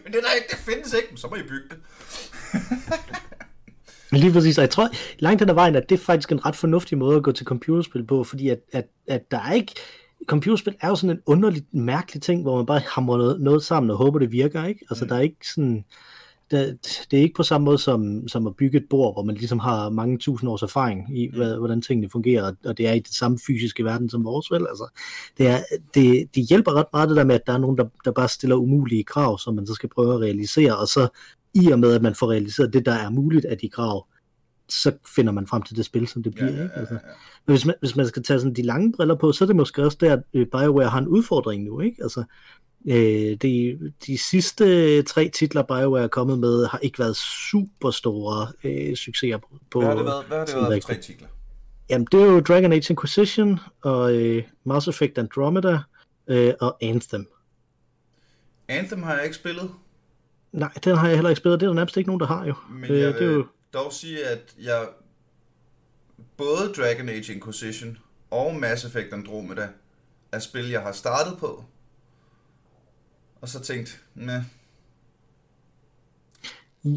[0.03, 1.77] men det der ikke, det findes ikke, så må I bygge det.
[4.21, 4.89] Lige præcis, og jeg tror
[5.19, 7.45] langt hen ad vejen, at det er faktisk en ret fornuftig måde at gå til
[7.45, 9.73] computerspil på, fordi at, at, at der er ikke,
[10.25, 13.89] computerspil er jo sådan en underligt mærkelig ting, hvor man bare hamrer noget, noget sammen
[13.91, 14.85] og håber, det virker, ikke?
[14.89, 15.09] Altså Mm.
[15.09, 15.85] der er ikke sådan,
[16.51, 16.73] der,
[17.11, 19.59] det er ikke på samme måde som, som at bygge et bord, hvor man ligesom
[19.59, 23.13] har mange tusind års erfaring i, hvad, hvordan tingene fungerer, og det er i det
[23.13, 24.65] samme fysiske verden som vores, vel?
[24.69, 24.99] Altså,
[25.37, 25.59] det, er,
[25.93, 28.27] det, det hjælper ret meget det der med, at der er nogen, der, der bare
[28.27, 31.07] stiller umulige krav, som man så skal prøve at realisere, og så
[31.53, 34.07] i og med, at man får realiseret det, der er muligt af de krav,
[34.69, 36.49] så finder man frem til det spil, som det bliver.
[36.49, 36.69] ikke?
[36.75, 36.97] Altså,
[37.47, 39.55] men hvis man, hvis man skal tage sådan de lange briller på, så er det
[39.55, 41.79] måske også der, at øh, BioWare har en udfordring nu.
[41.79, 42.03] Ikke?
[42.03, 42.23] Altså,
[42.85, 48.47] øh, de, de sidste tre titler, BioWare er kommet med, har ikke været super store
[48.63, 49.37] øh, succeser
[49.71, 49.79] på.
[49.79, 51.27] Hvad har det været, hvad har det været for tre titler?
[51.89, 55.79] Jamen, det er jo Dragon Age Inquisition, og øh, Mass Effect Andromeda,
[56.27, 57.27] øh, og Anthem.
[58.67, 59.71] Anthem har jeg ikke spillet,
[60.51, 62.45] Nej, den har jeg heller ikke spillet, det er der nærmest ikke nogen, der har
[62.45, 62.53] jo.
[62.69, 64.87] men Øh, jeg det er jo dog sige, at jeg
[66.37, 67.97] både Dragon Age Inquisition
[68.31, 69.67] og Mass Effect Andromeda
[70.31, 71.63] er spil, jeg har startet på,
[73.41, 74.41] og så tænkt, nej,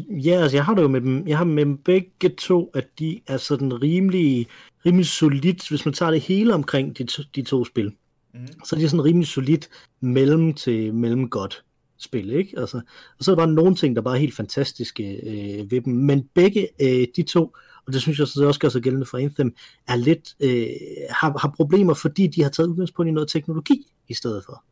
[0.09, 2.87] Ja, altså jeg har det jo med dem, jeg har med dem begge to, at
[2.99, 4.47] de er sådan rimelig,
[4.85, 7.93] rimelig solidt, hvis man tager det hele omkring de, to, de to spil,
[8.33, 8.47] Mhm.
[8.65, 9.69] så er de sådan rimelig solidt
[10.01, 11.63] mellem til mellem godt
[11.97, 12.59] spil, ikke?
[12.59, 12.81] Altså,
[13.17, 15.93] og så er der bare nogle ting, der bare er helt fantastiske øh, ved dem,
[15.93, 17.53] men begge øh, de to,
[17.87, 19.55] og det synes jeg så også gør sig gældende for Anthem,
[19.87, 20.67] er lidt, øh,
[21.09, 24.63] har, har problemer, fordi de har taget udgangspunkt i noget teknologi i stedet for.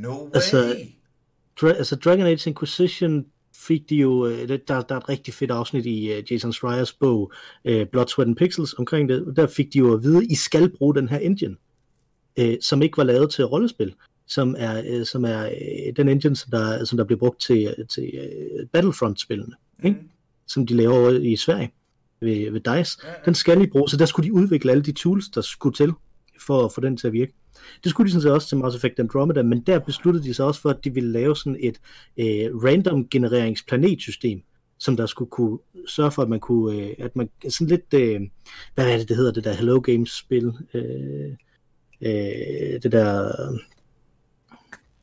[0.00, 0.30] No way.
[0.34, 0.76] Altså,
[1.60, 5.50] Dra- altså Dragon Age Inquisition fik de jo, øh, der, der er et rigtig fedt
[5.50, 7.32] afsnit i uh, Jason Schreiers bog
[7.64, 10.70] uh, Blood, Sweat and Pixels omkring det, der fik de jo at vide, I skal
[10.78, 11.56] bruge den her engine,
[12.40, 13.94] uh, som ikke var lavet til rollespil,
[14.26, 17.74] som er, uh, som er uh, den engine, som der, som der bliver brugt til,
[17.94, 19.98] til uh, Battlefront-spillene, ikke?
[19.98, 20.08] Mhm.
[20.46, 21.72] som de laver over i Sverige
[22.20, 22.98] ved, ved DICE.
[23.04, 23.14] Ja, ja.
[23.24, 25.92] Den skal de bruge, så der skulle de udvikle alle de tools, der skulle til
[26.46, 27.32] for at få den til at virke.
[27.84, 30.46] Det skulle de sådan set også til Mass Effect Andromeda, men der besluttede de sig
[30.46, 31.80] også for, at de ville lave sådan et
[32.16, 34.42] øh, random genereringsplanetsystem,
[34.78, 38.20] som der skulle kunne sørge for, at man kunne, øh, at man sådan lidt, øh,
[38.74, 41.30] hvad er det, det hedder, det der Hello Games spil, øh,
[42.00, 43.32] øh, det der,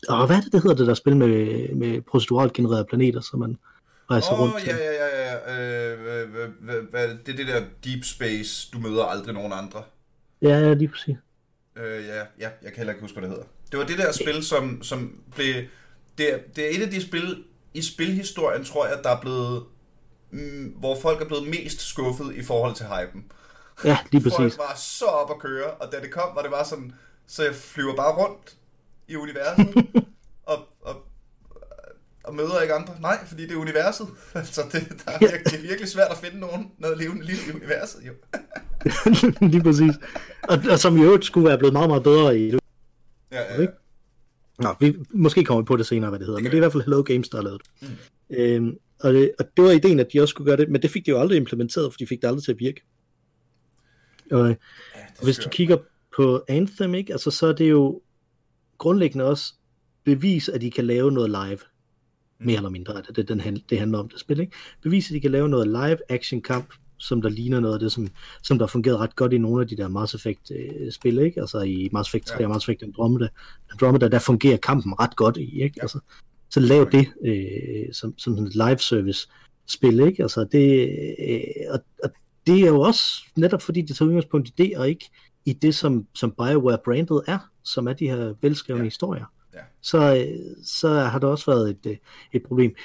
[0.10, 3.40] og hvad er det, det hedder, det der spil med, med proceduralt genererede planeter, som
[3.40, 3.58] man
[4.12, 4.70] rejser Åh, rundt oh, til?
[4.70, 5.92] ja, ja, ja, ja.
[5.92, 9.84] Øh, hvad, hvad, hvad, det er det der deep space, du møder aldrig nogen andre.
[10.42, 11.16] Ja, ja, lige præcis.
[11.78, 13.48] Øh, ja, ja, jeg kan heller ikke huske, hvad det hedder.
[13.72, 15.56] Det var det der spil, som, som blev...
[16.18, 19.64] Det er, det er et af de spil i spilhistorien, tror jeg, der er blevet...
[20.32, 23.32] Mm, hvor folk er blevet mest skuffet i forhold til hypen.
[23.84, 24.58] Ja, lige Folk præcis.
[24.58, 26.94] var så op at køre, og da det kom, var det bare sådan...
[27.28, 28.56] Så jeg flyver bare rundt
[29.08, 29.68] i universet,
[32.28, 32.94] og møder ikke andre.
[33.02, 34.08] Nej, fordi det er universet.
[34.36, 37.36] Altså, det, der er, virke- det er virkelig svært at finde nogen, noget levende liv
[37.50, 38.14] i universet, jo.
[39.54, 39.94] lige præcis.
[40.44, 42.50] Og, og som i øvrigt skulle være blevet meget, meget bedre i
[43.32, 43.62] Ja, ja, ja.
[43.62, 43.74] Ikke?
[44.60, 46.60] Nå, vi, måske kommer vi på det senere, hvad det hedder, Det men det er
[46.60, 47.90] i hvert fald Hello Games, der har lavet det.
[48.30, 48.36] Mm.
[48.36, 49.32] Øhm, og, det.
[49.40, 51.20] Og det var ideen, at de også skulle gøre det, men det fik de jo
[51.20, 52.82] aldrig implementeret, for de fik det aldrig til at virke.
[54.32, 54.56] Og, ja
[55.18, 55.78] og hvis du kigger
[56.16, 58.02] på Anthem, ikke, altså, så er det jo
[58.78, 59.54] grundlæggende også
[60.06, 61.60] bevis, at de kan lave noget live.
[62.40, 64.40] Mere eller mindre, at det, den, det handler om det spil.
[64.40, 64.52] Ikke?
[64.82, 67.92] Bevis, at de kan lave noget live action kamp, som der ligner noget af det,
[67.92, 68.08] som,
[68.44, 71.42] som der fungerede ret godt i nogle af de der Mass Effect øh, spil, ikke?
[71.42, 72.46] Altså i Mass Effect 3 Ja.
[72.46, 73.28] og Mass Effect Andromeda,
[73.72, 75.74] Andromeda, der fungerer kampen ret godt i, ikke?
[75.78, 75.82] Ja.
[75.82, 76.00] Altså,
[76.50, 79.28] så lav det øh, som, som sådan et live service
[79.68, 80.24] spil, ikke?
[80.24, 80.90] Altså det,
[81.30, 82.10] øh, og, og
[82.48, 83.04] det er jo også
[83.36, 85.10] netop fordi det tager udgangspunkt i det, og ikke
[85.46, 88.86] i det, som, som BioWare brandet er, som er de her velskrevne Ja.
[88.86, 89.26] historier.
[89.58, 89.64] Ja.
[89.82, 91.98] Så, øh, så har det også været et, øh,
[92.34, 92.76] et problem.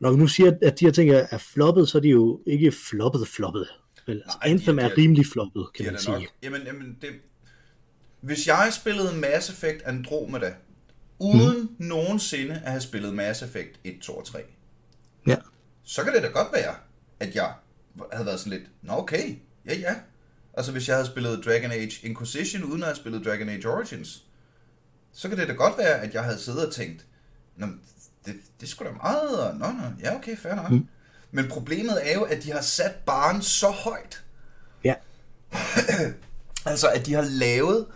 [0.00, 2.72] Når vi nu siger, at de her ting er floppet, så er de jo ikke
[2.72, 3.66] floppet floppet.
[4.06, 6.12] Vel, altså, Nej, Anthem de er er- rimelig floppet, kan De man sige.
[6.14, 6.22] nok.
[6.42, 7.08] Jamen, jamen det,
[8.20, 10.54] Hvis jeg spillede Mass Effect Andromeda,
[11.18, 11.86] uden mm.
[11.86, 14.38] nogensinde at have spillet Mass Effect 1, 2 og 3,
[15.26, 15.36] Ja.
[15.84, 16.74] så kan det da godt være,
[17.20, 17.52] at jeg
[18.12, 19.94] havde været sådan lidt, nå okay, ja ja.
[20.54, 24.23] Altså hvis jeg havde spillet Dragon Age Inquisition, uden at have spillet Dragon Age Origins,
[25.14, 27.06] så kan det da godt være, at jeg havde siddet og tænkt,
[27.56, 27.66] nå,
[28.26, 30.70] det, det skulle da meget, og nå, nå, ja okay, fair nok.
[30.70, 30.88] Mm.
[31.30, 34.24] Men problemet er jo, at de har sat baren så højt,
[34.84, 34.94] Ja.
[36.66, 37.86] Altså, at de har lavet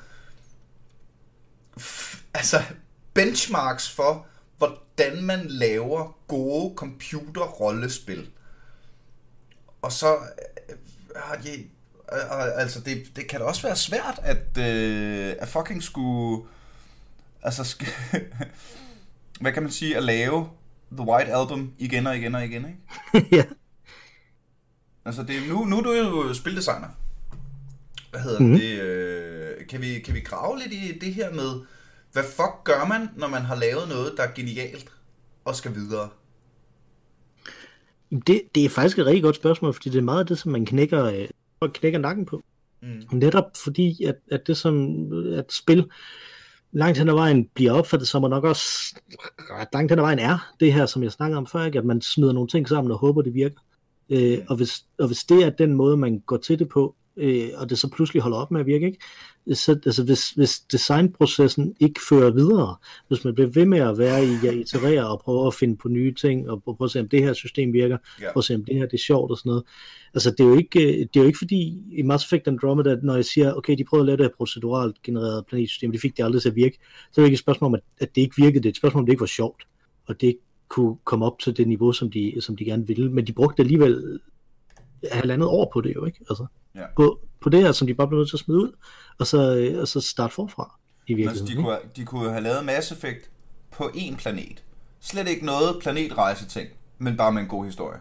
[2.35, 2.62] altså,
[3.14, 4.26] benchmarks for,
[4.59, 8.31] hvordan man laver gode computerrollespil.
[9.83, 10.16] Og så
[10.68, 10.76] øh,
[11.16, 11.50] har de...
[12.12, 16.48] øh, Altså, det, det kan da også være svært, at, øh, at fucking skulle...
[17.42, 17.85] Altså,
[19.40, 19.96] hvad kan man sige?
[19.96, 20.48] At lave
[20.92, 23.29] The White Album igen og igen og igen, ikke?
[23.37, 23.44] ja.
[25.05, 26.88] Altså, det, nu, nu er du jo spildesigner.
[28.11, 28.59] Hvad hedder mm-hmm.
[28.59, 28.81] det?
[28.81, 31.61] Øh, kan, vi, kan vi grave lidt i det her med,
[32.12, 34.92] hvad fuck gør man, når man har lavet noget, der er genialt
[35.44, 36.09] og skal videre?
[38.27, 40.53] Det, det er faktisk et rigtig godt spørgsmål, fordi det er meget af det, som
[40.53, 41.05] man knækker,
[41.62, 42.42] øh, knækker nakken på.
[42.83, 43.03] Mm.
[43.12, 44.96] Netop fordi, at, at det som
[45.33, 45.90] at spil
[46.72, 48.64] langt hen ad vejen bliver opfattet som, og nok også
[49.50, 51.78] ret langt hen ad vejen er, det her, som jeg snakker om før, ikke?
[51.78, 53.61] at man smider nogle ting sammen og håber, det virker.
[54.11, 57.48] Øh, og, hvis, og hvis det er den måde, man går til det på, øh,
[57.57, 58.98] og det så pludselig holder op med at virke, ikke?
[59.52, 62.76] Så, altså, hvis, hvis designprocessen ikke fører videre,
[63.09, 65.88] hvis man bliver ved med at være i at iterere og prøve at finde på
[65.88, 68.33] nye ting, og prøve at se, om det her system virker, Ja.
[68.33, 69.64] prøve at se, om det her det er sjovt og sådan noget.
[70.14, 73.14] Altså, det er jo ikke, det er jo ikke fordi, i Mass Effect Andromeda, når
[73.14, 76.24] jeg siger, okay, de prøvede at lave det her proceduralt genereret planetsystem, de fik det
[76.24, 76.78] aldrig til at virke,
[77.12, 78.76] så er det ikke et spørgsmål om, at, at det ikke virkede, det er et
[78.76, 79.66] spørgsmål om, det ikke var sjovt,
[80.07, 83.11] og det ikke kunne komme op til det niveau, som de, som de gerne ville,
[83.12, 84.20] men de brugte alligevel
[85.12, 86.18] halvandet år på det jo, ikke?
[86.31, 86.46] Altså,
[86.79, 86.85] Ja.
[86.97, 88.73] på, på det her, som de bare blev nødt til at smide ud,
[89.19, 91.47] og så, øh, og så starte forfra i Altså, virkeligheden.
[91.47, 91.62] de, ikke?
[91.62, 93.31] kunne, de kunne have lavet Mass Effect
[93.71, 94.62] på én planet.
[95.01, 97.99] Slet ikke noget planetrejseting, men bare med en god historie.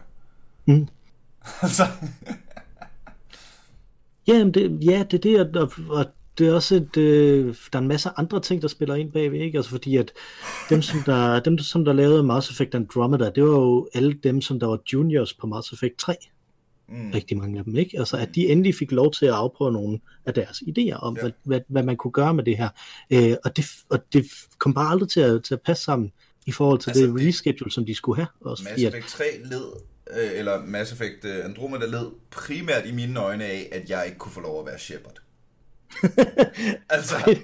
[0.66, 0.88] Mm.
[1.62, 1.82] altså,
[4.28, 6.06] Ja, det, ja, det er det, og, og
[6.38, 9.40] det er også et, øh, der er en masse andre ting, der spiller ind bagved,
[9.40, 9.58] ikke?
[9.58, 10.12] Altså fordi at
[10.70, 14.40] dem, som der, dem, som der lavede Mass Effect Andromeda, det var jo alle dem,
[14.40, 16.14] som der var juniors på Mass Effect 3.
[16.88, 17.98] mm, Rigtig mange af dem, ikke?
[17.98, 21.20] Altså at de endelig fik lov til at afprøve nogle af deres idéer om, Ja.
[21.22, 22.68] hvad, hvad, hvad, man kunne gøre med det her.
[23.10, 24.24] Øh, og, det, og det
[24.58, 26.12] kom bare aldrig til at, til at passe sammen
[26.46, 28.28] i forhold til Altså, det det- release schedule, som de skulle have.
[28.40, 29.64] Også Mass at, Effect 3 led,
[30.10, 34.18] øh, eller Mass Effect øh, Andromeda led primært i mine øjne af, at jeg ikke
[34.18, 35.18] kunne få lov at være Shepard.
[36.90, 37.16] altså,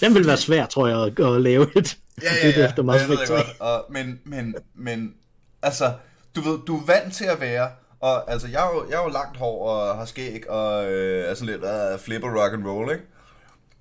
[0.00, 3.04] den, vil være svær, tror jeg, at, at lave et, Ja, ja, ja, efter Mass
[3.04, 3.34] Effect det 3.
[3.34, 3.46] godt.
[3.60, 5.14] Og, men, men, men,
[5.62, 5.92] altså,
[6.36, 9.02] du ved, du er vant til at være, og altså, jeg er jo, jeg er
[9.02, 12.52] jo langt hår og har skæg, og øh, er sådan lidt ah, uh, flipper rock
[12.52, 13.04] and roll, ikke?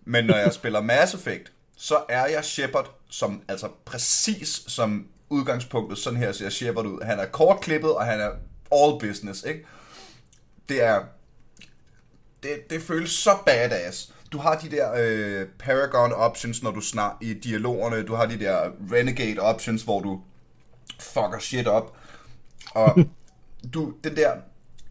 [0.05, 5.97] Men når jeg spiller Mass Effect, så er jeg Shepard, som, altså præcis som udgangspunktet,
[5.97, 7.03] sådan her ser Shepard ud.
[7.03, 8.29] Han er kortklippet, og han er
[8.71, 9.65] all business, ikke?
[10.69, 11.03] Det er,
[12.43, 14.13] det, det føles så badass.
[14.31, 18.03] Du har de der øh, Paragon options, når du snar i dialogerne.
[18.03, 20.21] Du har de der Renegade options, hvor du
[20.99, 21.97] fucker shit op.
[22.71, 22.95] Og
[23.73, 24.31] du, den der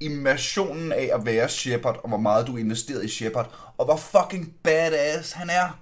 [0.00, 4.54] immersionen af at være Shepard, og hvor meget du investerede i Shepard, og hvor fucking
[4.62, 5.80] badass han er.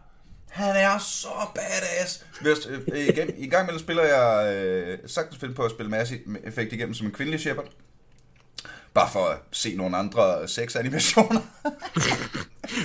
[0.50, 2.26] Han er så badass.
[2.40, 6.12] Hvis, øh, igen, I gang imellem spiller jeg øh, sagtens finde på at spille Mass
[6.44, 7.68] Effect igennem som en kvindelig Shepard.
[8.94, 11.40] Bare for at se nogle andre sexanimationer.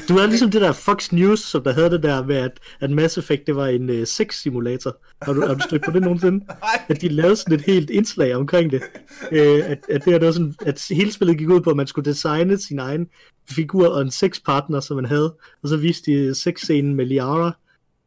[0.09, 2.91] Du er ligesom det der Fox News, som der havde det der med, at, at
[2.91, 4.97] Mass Effect, det var en uh, sex-simulator.
[5.21, 6.45] Har du, har du stødt på det nogensinde?
[6.45, 6.85] Nej.
[6.89, 8.81] At de lavede sådan et helt indslag omkring det.
[9.31, 11.75] Uh, at, at det, her, det var sådan, at hele spillet gik ud på, at
[11.75, 13.07] man skulle designe sin egen
[13.49, 15.35] figur og en sexpartner, som man havde.
[15.63, 17.51] Og så viste de sexscenen med Liara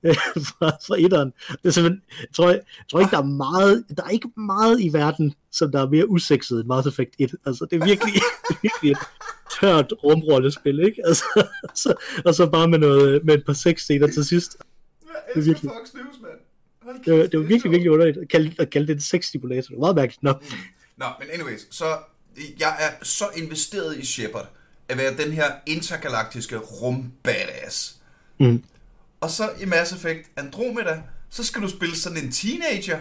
[0.02, 1.32] øh, fra, fra etteren.
[1.62, 1.92] Det er jeg
[2.34, 2.60] tror, jeg
[2.90, 6.08] tror ikke, der er meget, der er ikke meget i verden, som der er mere
[6.10, 7.34] usexet end Mass Effect 1.
[7.46, 8.14] Altså, det er virkelig,
[8.48, 8.98] det er virkelig et
[9.60, 11.02] tørt rumrollespil, ikke?
[11.06, 11.24] Altså,
[11.82, 14.56] så, og så bare med, noget, med et par sexscener til sidst.
[15.06, 17.04] Jeg er elsker virkelig- Fox News, mand.
[17.04, 19.68] Det var, det var er virkelig, virkelig underligt at kalde, at kalde det en sex-simulator.
[19.68, 20.22] Det var meget mærkeligt.
[20.22, 20.32] Nå.
[20.96, 21.84] Nå, men anyways, så
[22.60, 24.48] jeg er så investeret i Shepard,
[24.88, 27.96] at være den her intergalaktiske rum-badass.
[28.40, 28.62] Mm.
[29.20, 32.98] Og så i Mass Effect Andromeda, så skal du spille sådan en teenager.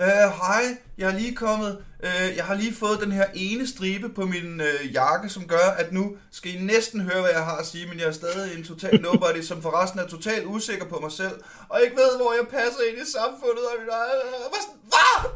[0.00, 4.08] Øh, hej, jeg har lige kommet, øh, jeg har lige fået den her ene stribe
[4.08, 7.56] på min øh, jakke, som gør, at nu skal I næsten høre, hvad jeg har
[7.56, 10.98] at sige, men jeg er stadig en total nobody, som forresten er totalt usikker på
[11.02, 13.64] mig selv, og ikke ved, hvor jeg passer ind i samfundet.
[13.64, 14.60] Og, hvad?
[14.88, 15.30] Hvad?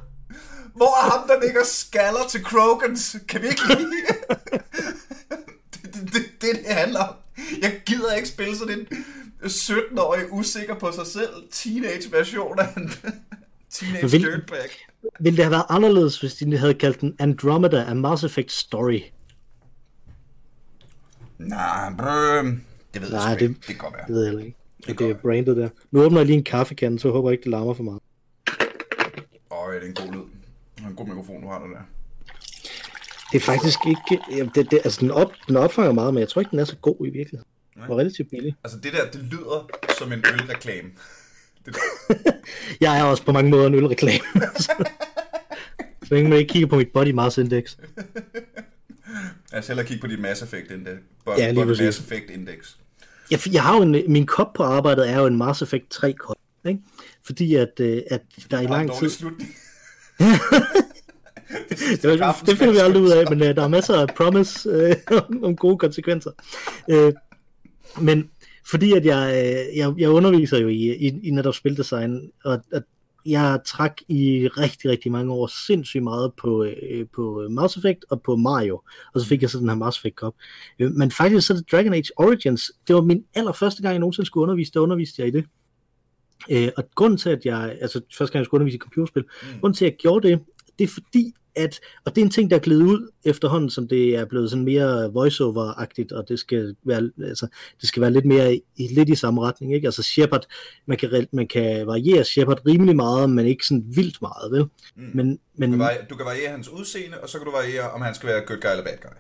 [0.75, 3.17] Hvor er ham, der ligger skaller til Krogans?
[3.29, 3.87] Kan vi ikke lide?
[5.73, 7.15] det, det, det, det, det handler om.
[7.63, 9.05] jeg gider ikke spille sådan en
[9.45, 12.93] 17-årig usikker på sig selv teenage-version af en
[13.71, 14.59] teenage Vil- dirtbag.
[15.21, 19.01] Ville det have været anderledes, hvis de havde kaldt den Andromeda af Mass Effect Story?
[21.39, 22.63] Nej, brøm.
[22.95, 23.55] det ved jeg Nej, sgu ikke.
[23.55, 24.07] det- Det kan godt være.
[24.07, 24.59] Det ved jeg heller ikke.
[24.87, 25.69] Det, kan det er brandet der.
[25.91, 28.01] Nu åbner jeg lige en kaffekande, så håber jeg ikke, det larmer for meget.
[29.51, 30.21] Åh, det er en god lyd.
[30.77, 31.67] Det er en god mikrofon, du har der.
[33.33, 34.23] Det er faktisk ikke...
[34.31, 36.65] Jamen, det, det, altså, den, op, den opfanger meget, men jeg tror ikke, den er
[36.65, 37.45] så god i virkeligheden.
[37.75, 38.57] Den var relativt billig.
[38.65, 40.89] Altså, det der, det lyder som en ølreklame.
[41.73, 42.19] Det,
[42.81, 44.25] Jeg er også på mange måder en ølreklame.
[44.67, 44.73] så,
[46.11, 47.77] længe man ikke kigger på mit body mass index.
[49.53, 50.95] jeg skal hellere kigge på dit Mass Effect Index.
[51.39, 51.83] Ja, lige Body.
[51.83, 52.77] Mass Effect Index.
[53.31, 56.13] Jeg, jeg har jo en, min kop på arbejdet er jo en Mass Effect 3
[56.13, 56.37] kop,
[56.69, 56.81] ikke?
[57.23, 59.11] Fordi at, øh, at der i lang tid...
[59.11, 59.55] slutning.
[62.03, 64.69] Det, var- det finder vi aldrig ud af, men øh, der er masser af promise
[64.69, 64.97] øh,
[65.29, 66.31] om, om gode konsekvenser.
[66.91, 67.13] Øh,
[68.01, 68.31] men
[68.71, 72.83] fordi at jeg, øh, jeg, jeg underviser jo i, i, i netop spildesign, og at
[73.27, 78.23] jeg trak i rigtig, rigtig mange år sindssygt meget på, øh, på Mass Effect og
[78.23, 78.83] på Mario,
[79.15, 80.35] og så fik jeg så den her Mass Effect Cup.
[80.79, 84.27] Øh, men faktisk så det Dragon Age Origins, det var min allerførste gang, jeg nogensinde
[84.27, 85.45] skulle undervise, der underviste jeg i det.
[86.51, 89.61] Øh, og grunden til, at jeg, altså første gang jeg skulle undervise i computerspil, Mm.
[89.61, 90.41] grunden til, at jeg gjorde det,
[90.79, 93.89] det er fordi, at, og det er en ting, der er glædet ud efterhånden, som
[93.89, 97.47] det er blevet sådan mere voiceover-agtigt, og det skal være, altså,
[97.81, 99.87] det skal være lidt mere i, lidt i samme retning, ikke?
[99.89, 100.47] Altså Shepard,
[100.87, 104.63] man kan, man kan variere Shepard rimelig meget, men ikke sådan vildt meget, vel?
[104.97, 105.03] Mm.
[105.15, 107.91] Men, Du men kan, variere, du kan variere hans udseende, og så kan du variere,
[107.91, 109.11] om han skal være good guy eller bad guy.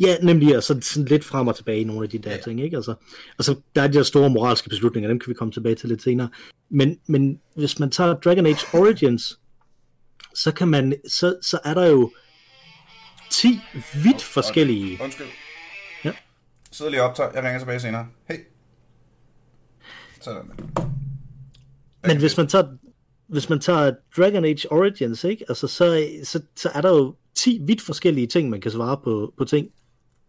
[0.00, 2.36] ja, nemlig, og så sådan lidt frem og tilbage i nogle af de der Ja.
[2.36, 2.76] ting, ikke?
[2.76, 2.94] Altså,
[3.38, 5.88] og så der er de der store moralske beslutninger, dem kan vi komme tilbage til
[5.88, 6.28] lidt senere.
[6.70, 9.38] Men, men hvis man tager Dragon Age Origins,
[10.34, 12.12] så kan man, så, så er der jo
[13.30, 13.60] 10
[14.04, 15.26] vidt forskellige Undskyld.
[16.04, 16.12] Ja.
[16.72, 17.30] Sidder lige og optager.
[17.34, 18.08] Jeg ringer tilbage senere.
[18.28, 18.36] Hey.
[20.20, 20.50] Sådan.
[22.02, 22.66] Men hvis man tager,
[23.26, 25.44] hvis man tager Dragon Age Origins, ikke?
[25.48, 29.34] Altså, så, så, så er der jo 10 vidt forskellige ting, man kan svare på,
[29.38, 29.68] på ting.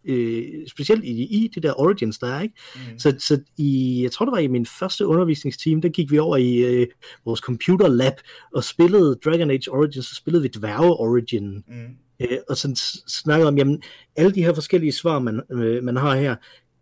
[0.04, 2.54] Øh, specielt i, i det der Origins, der er, ikke?
[2.74, 2.98] Mm.
[2.98, 6.36] Så, så i, jeg tror det var i min første undervisningsteam, der gik vi over
[6.36, 6.86] i øh,
[7.24, 8.12] vores computer lab
[8.54, 11.54] og spillede Dragon Age Origins, så spillede vi Dværge Origin.
[11.68, 11.74] Mm.
[12.20, 13.82] Øh, og sådan s- snakkede om, jamen,
[14.16, 16.36] alle de her forskellige svar, man, øh, man har her,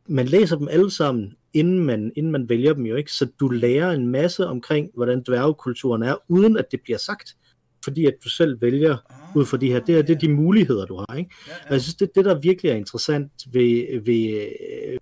[0.08, 3.48] man læser dem alle sammen, inden man, inden man vælger dem jo ikke, så du
[3.48, 7.36] lærer en masse omkring, hvordan dværgekulturen er, uden at det bliver sagt,
[7.84, 8.96] fordi at du selv vælger
[9.36, 11.30] ud fra de her, det er, det er de muligheder, du har, ikke?
[11.48, 14.48] Ja, Og jeg synes, det, det der virkelig er interessant ved, ved,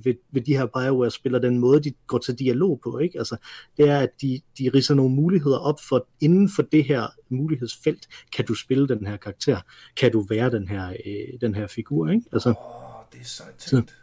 [0.04, 3.18] ved, ved de her Bioware-spillere, den måde, de går til dialog på, ikke?
[3.18, 3.36] Altså,
[3.76, 8.08] det er, at de, de ridser nogle muligheder op for, inden for det her mulighedsfelt,
[8.36, 9.60] kan du spille den her karakter,
[9.96, 12.24] kan du være den her, øh, den her figur, ikke?
[12.32, 12.54] Altså, Åh,
[13.12, 13.97] det er sejt tænkt.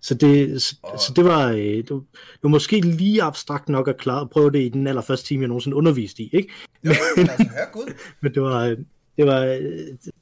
[0.00, 3.68] Så det, så, Og- så det var, øh, det, var, det var måske lige abstrakt
[3.68, 6.48] nok at klare at prøve det i den allerførste time, jeg nogensinde underviste i, ikke?
[6.84, 7.92] Ja, men altså, herregud.
[8.22, 8.76] Men det var, øh,
[9.16, 9.60] det var, øh,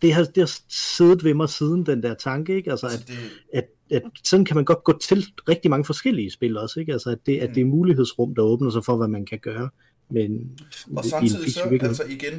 [0.03, 2.71] det har, det har siddet ved mig siden, den der tanke, ikke?
[2.71, 3.15] Altså, at, det,
[3.53, 6.93] at, at sådan kan man godt gå til rigtig mange forskellige spil også, ikke?
[6.93, 9.69] Altså, at det, at det er mulighedsrum, der åbner sig for, hvad man kan gøre.
[10.11, 10.51] Men,
[10.97, 12.35] og samtidig så, altså igen,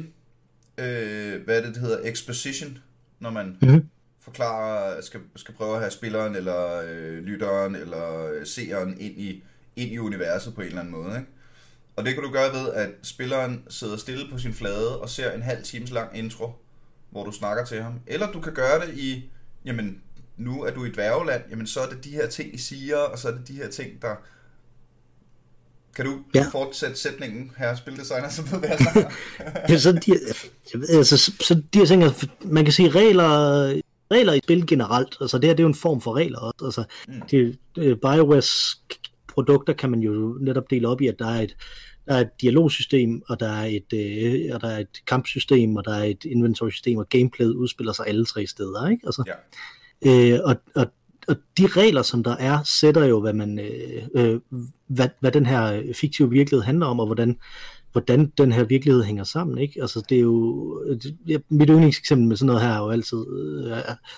[0.78, 2.78] øh, hvad er det, det hedder, exposition,
[3.20, 3.82] når man Mhm.
[4.24, 9.44] Forklarer, skal, skal prøve at have spilleren, eller øh, lytteren, eller øh, seeren ind i,
[9.76, 11.30] ind i universet på en eller anden måde, ikke?
[11.96, 15.32] Og det kan du gøre ved, at spilleren sidder stille på sin flade og ser
[15.32, 16.52] en halv times lang intro,
[17.10, 18.00] hvor du snakker til ham.
[18.06, 19.30] Eller du kan gøre det i,
[19.64, 20.00] jamen,
[20.36, 23.18] nu er du i dværgeland, jamen så er det de her ting, I siger, og
[23.18, 24.14] så er det de her ting, der...
[25.96, 26.46] Kan du ja.
[26.52, 29.10] Fortsætte sætningen, her spildesigner, så ved hvad jeg snakker?
[29.68, 30.18] Ja, så de,
[30.96, 32.02] altså, så, de her ting,
[32.44, 33.80] man kan sige regler,
[34.12, 36.64] regler i spil generelt, altså det her det er jo en form for regler også,
[36.64, 37.14] altså Mm.
[37.14, 37.20] mm.
[37.30, 38.80] det, det, BioWare's
[39.28, 41.56] produkter kan man jo netop dele op i, at der er et,
[42.06, 45.84] der er et dialogsystem, og der er et, øh, og der er et kampsystem, og
[45.84, 49.06] der er et inventory-system, og gameplayet udspiller sig alle tre steder, ikke?
[49.06, 50.34] Altså, ja.
[50.34, 50.86] Øh, og, og,
[51.28, 54.40] og de regler, som der er, sætter jo, hvad, man, øh, øh,
[54.86, 57.38] hvad, hvad den her fiktive virkelighed handler om, og hvordan,
[57.94, 59.58] hvordan den her virkelighed hænger sammen.
[59.58, 59.80] Ikke?
[59.80, 63.18] Altså, det er jo, det, ja, mit yndlingseksempel med sådan noget her er jo altid,
[63.18, 63.70] øh,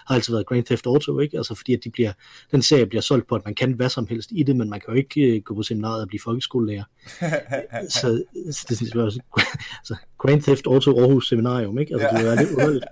[0.06, 1.36] har altid været Grand Theft Auto, ikke?
[1.36, 2.12] Altså, fordi at de bliver,
[2.50, 4.80] den serie bliver solgt på, at man kan hvad som helst i det, men man
[4.80, 6.84] kan jo ikke øh, gå på seminaret og blive folkeskolelærer.
[8.00, 9.20] så, så det synes jeg også,
[9.78, 11.94] altså, Grand Theft Auto Aarhus Seminarium, ikke?
[11.94, 12.18] Altså, Ja.
[12.18, 12.84] det er lidt underligt.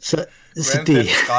[0.00, 0.24] Så,
[0.56, 1.30] så Grand det, Theft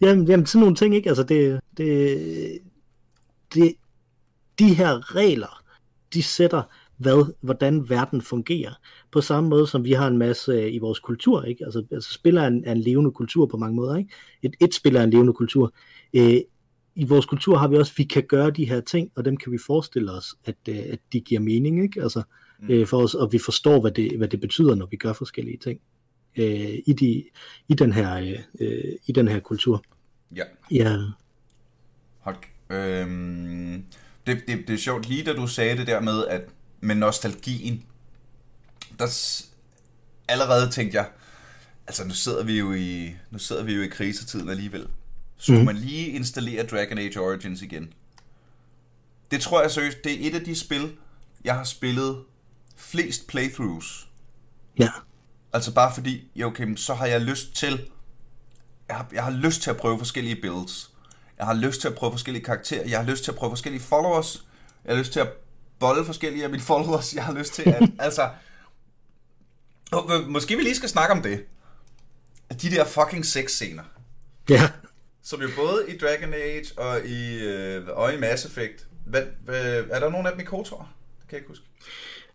[0.00, 1.08] jamen, jamen, sådan nogle ting, ikke?
[1.08, 2.58] Altså, det, det,
[3.54, 3.74] det,
[4.58, 5.62] de her regler,
[6.14, 6.62] de sætter,
[6.96, 8.72] hvad, hvordan verden fungerer.
[9.12, 11.64] På samme måde som vi har en masse øh, i vores kultur, ikke?
[11.64, 14.10] Altså, altså spiller er en, er en levende kultur på mange måder, ikke?
[14.42, 15.74] Et, et spiller er en levende kultur.
[16.14, 16.40] Øh,
[16.94, 19.52] I vores kultur har vi også, vi kan gøre de her ting, og dem kan
[19.52, 22.02] vi forestille os, at, øh, at de giver mening, ikke?
[22.02, 22.22] Altså,
[22.60, 22.70] mm.
[22.70, 25.58] øh, for os, og vi forstår, hvad det, hvad det betyder, når vi gør forskellige
[25.58, 25.80] ting
[26.36, 27.24] øh, i, de,
[27.68, 29.84] i, den her, øh, i den her kultur.
[30.36, 30.44] Ja.
[30.70, 30.96] Ja.
[32.18, 32.36] Hold,
[32.70, 33.84] øhm,
[34.26, 36.42] det, det, det er sjovt, lige da du sagde det der med, at
[36.80, 37.84] med nostalgien,
[38.98, 39.06] der
[40.28, 41.08] allerede tænkte jeg,
[41.86, 44.88] altså nu sidder vi jo i, nu sidder vi jo i krisetiden alligevel.
[45.38, 45.66] Skulle mm.
[45.66, 47.92] man lige installere Dragon Age Origins igen?
[49.30, 50.96] Det tror jeg seriøst, det er et af de spil,
[51.44, 52.24] jeg har spillet
[52.76, 54.08] flest playthroughs.
[54.78, 54.90] Ja.
[55.52, 57.90] Altså bare fordi, okay, så har jeg lyst til,
[58.88, 60.90] jeg har, jeg har lyst til at prøve forskellige builds.
[61.38, 62.88] Jeg har lyst til at prøve forskellige karakterer.
[62.88, 64.44] Jeg har lyst til at prøve forskellige followers.
[64.84, 65.28] Jeg har lyst til at
[65.78, 67.14] bolde forskellige af mine followers.
[67.14, 68.28] Jeg har lyst til at, altså...
[69.94, 71.44] Øh, Måske vi lige skal snakke om det.
[72.62, 73.82] De der fucking sex scener.
[74.50, 74.70] Ja.
[75.22, 78.86] Som jo både i Dragon Age og i, øh, og i Mass Effect.
[79.06, 80.88] Hvad, hvad, er der nogen af dem i KOTOR?
[81.20, 81.64] Det kan jeg ikke huske.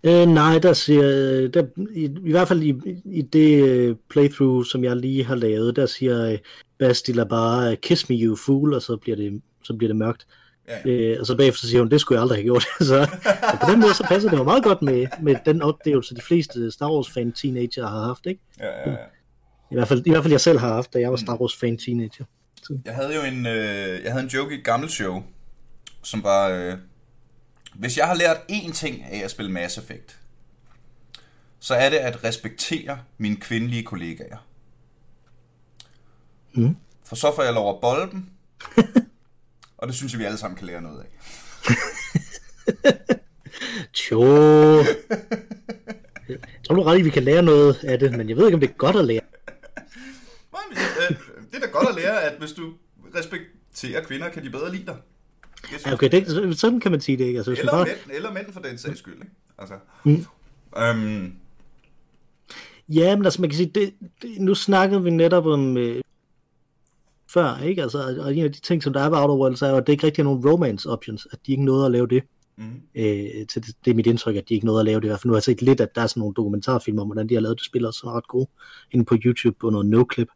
[0.03, 1.03] Øh, nej, der siger,
[1.47, 2.75] der, i, i hvert fald i,
[3.05, 6.37] i det øh, playthrough, som jeg lige har lavet, der siger
[6.81, 10.27] Bastila bare, kiss me you fool, og så bliver det, så bliver det mørkt.
[10.67, 10.91] Ja, ja.
[10.91, 12.63] Øh, og så bagefter siger hun, det skulle jeg aldrig have gjort.
[12.79, 12.85] så,
[13.51, 16.21] så på den måde, så passer det jo meget godt med, med den oplevelse, de
[16.21, 18.41] fleste Star Wars fan teenager har haft, ikke?
[18.59, 18.97] Ja, ja, ja.
[19.71, 21.55] I hvert fald, i hvert fald jeg selv har haft, da jeg var Star Wars
[21.55, 22.25] fan teenager.
[22.63, 22.77] Så.
[22.85, 25.23] Jeg havde jo en, øh, jeg havde en joke i et gammelt show,
[26.03, 26.73] som var, øh,
[27.73, 30.19] hvis jeg har lært én ting af at spille Mass Effect,
[31.59, 34.37] så er det at respektere mine kvindelige kollegaer.
[36.53, 36.75] Mm.
[37.05, 38.23] For så får jeg lov at bolde dem,
[39.77, 41.07] og det synes jeg, vi alle sammen kan lære noget af.
[43.93, 44.21] Tjo.
[46.29, 46.37] Jeg
[46.67, 48.55] tror du ret i, at vi kan lære noget af det, men jeg ved ikke,
[48.55, 49.21] om det er godt at lære.
[51.09, 51.15] Øh,
[51.51, 52.73] Det er da godt at lære, at hvis du
[53.15, 54.95] respekterer kvinder, kan de bedre lide dig.
[55.85, 57.37] Ja, okay, det, sådan kan man sige det, ikke?
[57.37, 59.27] Altså, Eller bare, mænd, eller mænd for den sags skyld, ikke?
[59.57, 60.25] Altså, Mm.
[60.77, 61.33] øhm,
[62.89, 66.01] Ja, men altså man kan sige, det, det, nu snakkede vi netop om øh,
[67.33, 67.81] før, ikke?
[67.81, 69.87] Altså, og en af de ting, som der er ved Outer Worlds, er jo, at
[69.87, 72.23] det ikke rigtig er nogen romance options, at de ikke nåede at lave det.
[72.57, 72.63] mm,
[72.95, 75.05] Øh, til det, det er mit indtryk, at de ikke nåede at lave det.
[75.05, 77.07] I hvert fald nu har jeg set lidt, at der er sådan nogle dokumentarfilm om,
[77.07, 78.49] hvordan de har lavet det spil, og så er ret gode,
[78.91, 80.27] inde på YouTube under NoClip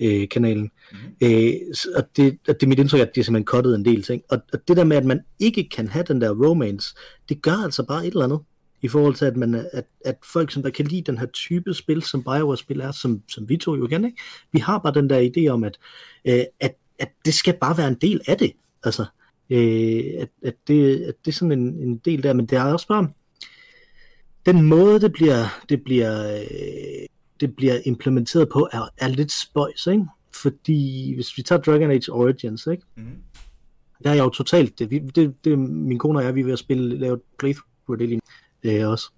[0.00, 0.70] øh, kanalen.
[0.92, 1.00] Mhm.
[1.22, 1.52] Øh,
[1.96, 4.22] og det, at det er mit indtryk, at de simpelthen cuttet en del ting.
[4.30, 6.94] Og, og det der med, at man ikke kan have den der romance,
[7.28, 8.40] det gør altså bare et eller andet
[8.82, 11.74] i forhold til, at, man, at, at folk, som der kan lide den her type
[11.74, 14.22] spil, som Bioware-spil er, som, som vi to jo igen, ikke?
[14.52, 15.78] vi har bare den der idé om, at,
[16.24, 18.52] øh, at, at det skal bare være en del af det.
[18.84, 19.04] Altså,
[19.50, 22.72] øh, at, at, det, at det er sådan en, en del der, men det er
[22.72, 23.08] også bare,
[24.46, 27.06] den måde, det bliver, det bliver, øh,
[27.40, 30.06] det bliver implementeret på, er, er lidt spøjs, ikke?
[30.42, 32.82] Fordi hvis vi tager Dragon Age Origins, ikke?
[32.96, 33.16] mm,
[34.04, 36.44] der er jeg jo totalt, det, vi, det, det min kone og jeg, vi er
[36.44, 38.20] ved at spille, lave playthrough det lige
[38.62, 39.10] øh, også.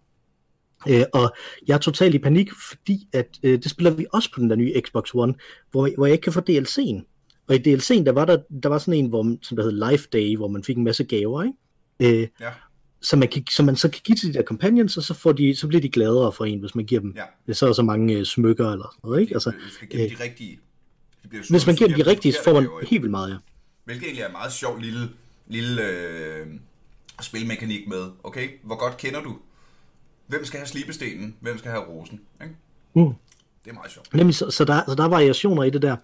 [0.88, 1.34] Øh, og
[1.66, 4.56] jeg er totalt i panik, fordi at øh, det spiller vi også på den der
[4.56, 5.34] nye Xbox One,
[5.70, 7.02] hvor, hvor jeg ikke kan få DLC'en.
[7.48, 9.90] Og i DLC'en, der var der, der var sådan en, hvor, man- som der hed
[9.90, 12.20] Life Day, hvor man fik en masse gaver, ikke?
[12.22, 12.50] Øh, ja,
[13.00, 15.32] som, man kan, som man så kan give til de der companions, og så, får
[15.32, 17.14] de, så bliver de gladere for en, hvis man giver dem
[17.48, 17.52] ja.
[17.52, 19.34] så så mange øh, smykker eller sådan noget, ikke?
[19.34, 20.58] Altså, Du skal give dem de rigtige.
[21.22, 23.36] De bliver hvis man giver dem de rigtige, så får man helt vildt meget, ja.
[23.84, 25.08] Hvilket egentlig er en meget sjov lille,
[25.46, 26.46] lille øh,
[27.20, 29.36] spilmekanik med, okay, hvor godt kender du?
[30.26, 31.36] Hvem skal have slibestenen?
[31.40, 32.20] Hvem skal have rosen?
[32.42, 32.54] Ikke?
[32.94, 33.02] Mm.
[33.64, 34.14] Det er meget sjovt.
[34.14, 35.96] Nemlig, så, så, der, så der er variationer i det der.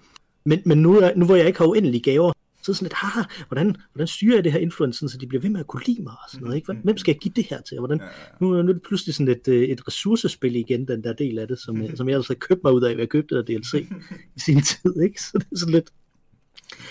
[0.45, 2.33] Men, men nu, nu hvor jeg ikke har uendelige gaver,
[2.63, 5.43] så er sådan lidt, haha, hvordan, hvordan styrer jeg det her influencen, så de bliver
[5.43, 6.67] ved med at kunne lide mig og sådan noget, ikke?
[6.67, 7.79] Hvem- Hvem skal jeg give det her til?
[7.79, 11.05] Hvordan, Ja, ja, nu, nu er det pludselig sådan et, øh, et ressourcespil igen, den
[11.05, 13.09] der del af det, som, øh, som jeg altså købte mig ud af ved at
[13.09, 13.75] købe det der DLC
[14.37, 15.23] i sin tid, ikke?
[15.23, 15.91] Så det er sådan lidt,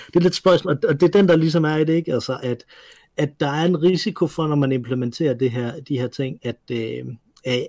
[0.07, 2.13] det er lidt spørgsmål, og det er den, der ligesom er i det, ikke?
[2.13, 2.63] Altså, at,
[3.18, 6.59] at der er en risiko for, når man implementerer det her, de her ting, at,
[6.72, 7.05] øh,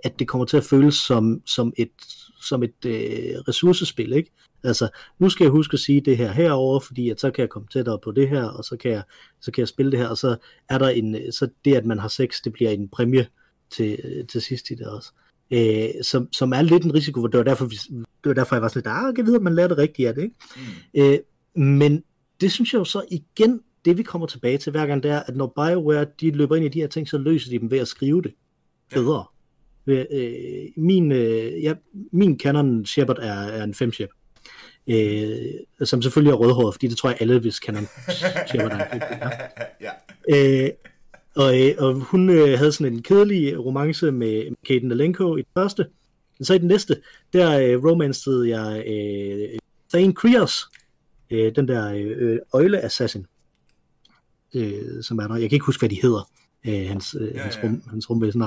[0.05, 1.91] at det kommer til at føles som, som et,
[2.41, 4.31] som et øh, ressourcespil, ikke?
[4.65, 4.89] Altså,
[5.19, 7.69] nu skal jeg huske at sige det her herover, fordi at så kan jeg komme
[7.73, 9.03] tættere på det her, og så kan jeg,
[9.41, 10.37] så kan jeg spille det her, og så
[10.69, 13.27] er der en, så det, at man har sex, det bliver en præmie
[13.71, 15.13] til, til sidst i det også.
[15.51, 18.57] Øh, som, som er lidt en risiko, for det var derfor, vi, det var derfor
[18.57, 20.35] jeg var sådan lidt, ah, jeg ved, at man lærer det rigtigt af det, ikke?
[20.57, 21.01] Mm.
[21.03, 21.19] Øh,
[21.65, 22.03] men
[22.41, 25.21] det synes jeg jo så igen, det vi kommer tilbage til hver gang, det er,
[25.21, 27.79] at når BioWare de løber ind i de her ting, så løser de dem ved
[27.79, 28.35] at skrive det
[28.95, 29.25] bedre.
[29.85, 31.75] Ved, øh, min, øh, ja,
[32.13, 34.09] min Canon Shepard er, er en 5 chip.
[34.87, 35.31] Øh,
[35.85, 37.87] som selvfølgelig er rødhåret, fordi det tror jeg alle, hvis Canon
[38.49, 39.19] Shepard er en 5
[39.81, 39.91] ja.
[40.31, 40.65] ja.
[40.65, 40.71] Øh,
[41.35, 45.49] Og, øh, og hun øh, havde sådan en kedelig romance med Kaden Alenko i det
[45.55, 45.87] første.
[46.39, 46.97] Men så i den næste,
[47.33, 49.59] der øh, romancede jeg øh,
[49.93, 50.65] Thane Krios,
[51.31, 53.27] øh, den der øh, øjle-assassin,
[54.55, 55.37] øh, som er der.
[55.37, 56.31] Jeg kan ikke huske, hvad de hedder,
[56.67, 57.91] øh, hans, øh, ja, hans, rum, ja.
[57.91, 58.43] hans rumvæsen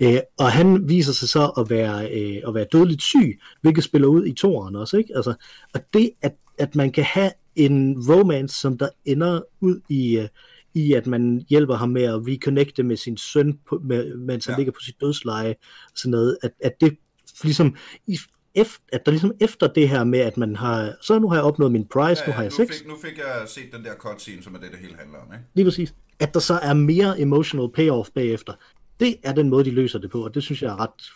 [0.00, 4.08] øh, Og han viser sig så at være, øh, at være dødeligt syg, hvilket spiller
[4.08, 4.96] ud i toeren også.
[4.96, 5.16] Ikke?
[5.16, 5.34] Altså,
[5.74, 10.18] og det, at, at man kan have en romance, som der ender ud i...
[10.18, 10.28] Øh,
[10.74, 14.52] i at man hjælper ham med at reconnecte med sin søn, på, med, mens han
[14.52, 14.56] ja.
[14.56, 15.54] ligger på sit dødsleje,
[15.94, 16.96] sådan noget, at, at det
[17.42, 17.76] ligesom,
[18.06, 18.18] i,
[18.56, 21.44] efter, at der ligesom efter det her med, at man har, så nu har jeg
[21.44, 22.68] opnået min prize, ja, ja, nu har jeg sex.
[22.68, 25.32] Fik, nu fik jeg set den der cutscene, som er det, det hele handler om,
[25.32, 25.44] ikke?
[25.54, 25.94] Lige præcis.
[26.18, 28.52] At der så er mere emotional payoff bagefter.
[29.00, 31.12] Det er den måde, de løser det på, og det synes jeg er ret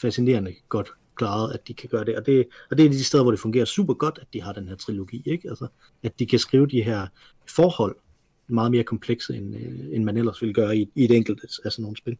[0.00, 2.16] fascinerende godt klaret, at de kan gøre det.
[2.16, 4.52] Og det, og det er de steder, hvor det fungerer super godt, at de har
[4.52, 5.48] den her trilogi, ikke?
[5.48, 5.66] Altså,
[6.02, 7.06] at de kan skrive de her
[7.48, 7.96] forhold
[8.46, 11.72] meget mere komplekse, end, øh, end man ellers ville gøre i, i et enkelt af
[11.72, 12.18] sådan nogle spil.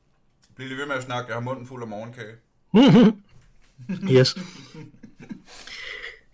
[0.56, 2.34] Bliv lige ved med at snakke, jeg har munden fuld af morgenkage.
[4.16, 4.36] yes.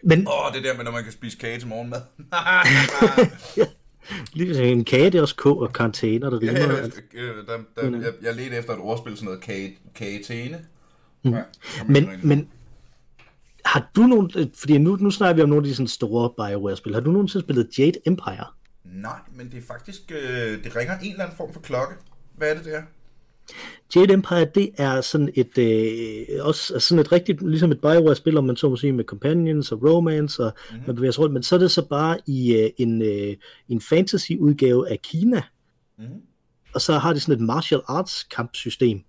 [0.03, 0.29] Men...
[0.29, 2.01] Åh, oh, det der med, når man kan spise kage til morgenmad.
[4.33, 6.53] Lige en kage, det er også k og karantæner, der rimer.
[6.53, 6.67] Ja,
[7.15, 10.65] ja, der, der, jeg, jeg ledte efter et ordspil, sådan noget kage, kagetæne.
[11.25, 11.35] Mm.
[11.35, 11.43] Ja,
[11.89, 12.49] men, men
[13.65, 16.95] har du nogen, fordi nu, nu snakker vi om nogle af de sådan store Bioware-spil,
[16.95, 18.47] har du nogensinde spillet Jade Empire?
[18.85, 21.95] Nej, men det er faktisk, øh, det ringer en eller anden form for klokke.
[22.37, 22.83] Hvad er det der?
[23.97, 28.45] Jade Empire, det er sådan et, øh, også sådan et rigtigt, ligesom et Bioware-spil, om
[28.45, 30.87] man så må sige, med companions og romance, og mm-hmm.
[30.87, 33.37] man bevæger sig rundt, men så er det så bare i øh, en, øh,
[33.69, 35.43] en fantasy-udgave af Kina.
[35.99, 36.21] Mm-hmm.
[36.75, 39.01] Og så har det sådan et martial arts kampsystem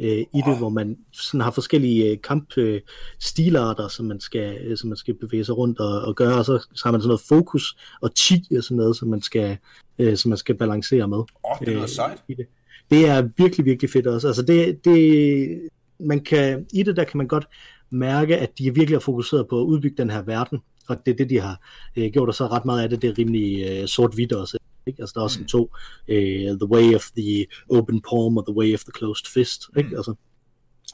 [0.00, 4.76] øh, i det, hvor man sådan har forskellige øh, kampstilarter, øh, som man skal øh,
[4.76, 7.08] som man skal bevæge sig rundt og, og gøre, og så, så har man sådan
[7.08, 9.58] noget fokus og chi og sådan noget, som man skal
[9.98, 11.18] øh, som man skal balancere med.
[11.18, 12.18] Åh, oh, det er øh, sejt.
[12.28, 12.46] I det.
[12.90, 14.26] Det er virkelig, virkelig fedt også.
[14.26, 15.70] Altså det, det,
[16.00, 17.48] man kan, i det der kan man godt
[17.90, 20.58] mærke, at de virkelig har fokuseret på at udbygge den her verden,
[20.88, 21.60] og det er det, de har
[21.96, 24.58] øh, gjort, og så ret meget af det, det er rimelig øh, sort-hvidt også.
[24.86, 25.02] Ikke?
[25.02, 25.46] Altså der er også mm.
[25.46, 25.62] to,
[26.08, 29.88] uh, The Way of the Open Palm og The Way of the Closed Fist, ikke?
[29.88, 29.96] Mm.
[29.96, 30.14] Altså,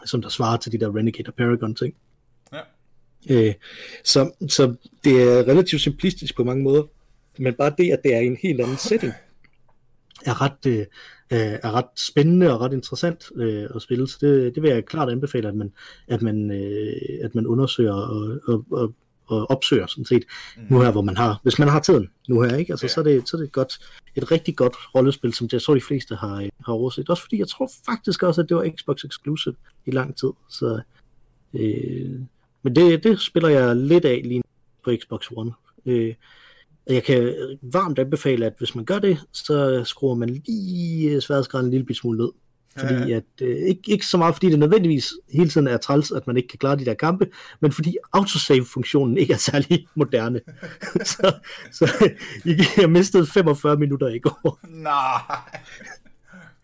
[0.05, 1.95] som der svarer til de der Renegade og Paragon ting.
[2.53, 3.49] Ja.
[3.49, 3.55] Uh,
[4.05, 4.75] så, så
[5.05, 6.83] det er relativt simplistisk på mange måder,
[7.39, 9.13] men bare det, at det er i en helt anden setting,
[10.27, 10.87] er ret,
[11.33, 14.85] uh, er ret spændende og ret interessant uh, at spille, så det, det vil jeg
[14.85, 15.73] klart anbefale, at man,
[16.09, 18.95] at man, uh, at man undersøger og, og, og
[19.27, 20.25] og opsøger sådan set,
[20.57, 20.63] mm.
[20.71, 22.73] nu her, hvor man har, hvis man har tiden nu her, ikke?
[22.73, 22.89] Altså, ja.
[22.89, 23.79] så, er det, så er det et, godt,
[24.17, 27.11] et rigtig godt rollespil, som jeg tror, de fleste har, har overset.
[27.11, 29.55] Også fordi jeg tror faktisk også, at det var Xbox Exclusive
[29.87, 30.31] i lang tid.
[30.51, 30.81] Så,
[31.55, 32.21] øh,
[32.63, 34.43] men det, det spiller jeg lidt af lige
[34.85, 35.53] på Xbox One.
[35.87, 36.15] Øh,
[36.87, 41.71] jeg kan varmt anbefale, at hvis man gør det, så skruer man lige sværhedsgraden en
[41.71, 42.29] lille smule ned.
[42.79, 43.17] Fordi ja, ja.
[43.17, 46.37] at, øh, ikke, ikke så meget fordi det nødvendigvis hele tiden er træls, at man
[46.37, 47.27] ikke kan klare de der kampe,
[47.61, 50.41] men fordi autosave-funktionen ikke er særlig moderne.
[51.13, 51.35] så,
[51.73, 52.09] så
[52.81, 54.59] jeg mistede 45 minutter i går.
[54.69, 55.21] Nej.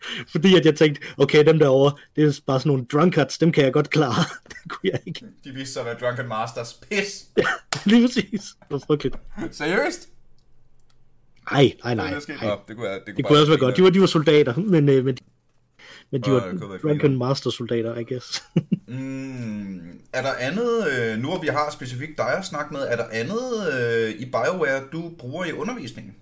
[0.33, 3.63] fordi at jeg tænkte, okay, dem derovre, det er bare sådan nogle drunkards, dem kan
[3.63, 4.23] jeg godt klare.
[4.49, 5.25] det kunne jeg ikke.
[5.43, 6.73] De viste sig at være drunken masters.
[6.73, 7.25] Pis!
[7.37, 7.43] ja,
[7.91, 8.41] lige præcis.
[8.59, 9.15] Det var frygteligt.
[9.51, 10.09] Seriøst?
[11.51, 12.13] Nej, nej, nej.
[12.13, 12.35] Det, nej.
[12.67, 13.77] det kunne, det kunne, det kunne også være godt.
[13.77, 15.17] De var, de var soldater, men, øh, men
[16.11, 18.43] men de var Drunken Master-soldater, I guess.
[18.87, 22.95] mm, er der andet, øh, nu hvor vi har specifikt dig at snakke med, er
[22.95, 26.15] der andet øh, i BioWare, du bruger i undervisningen?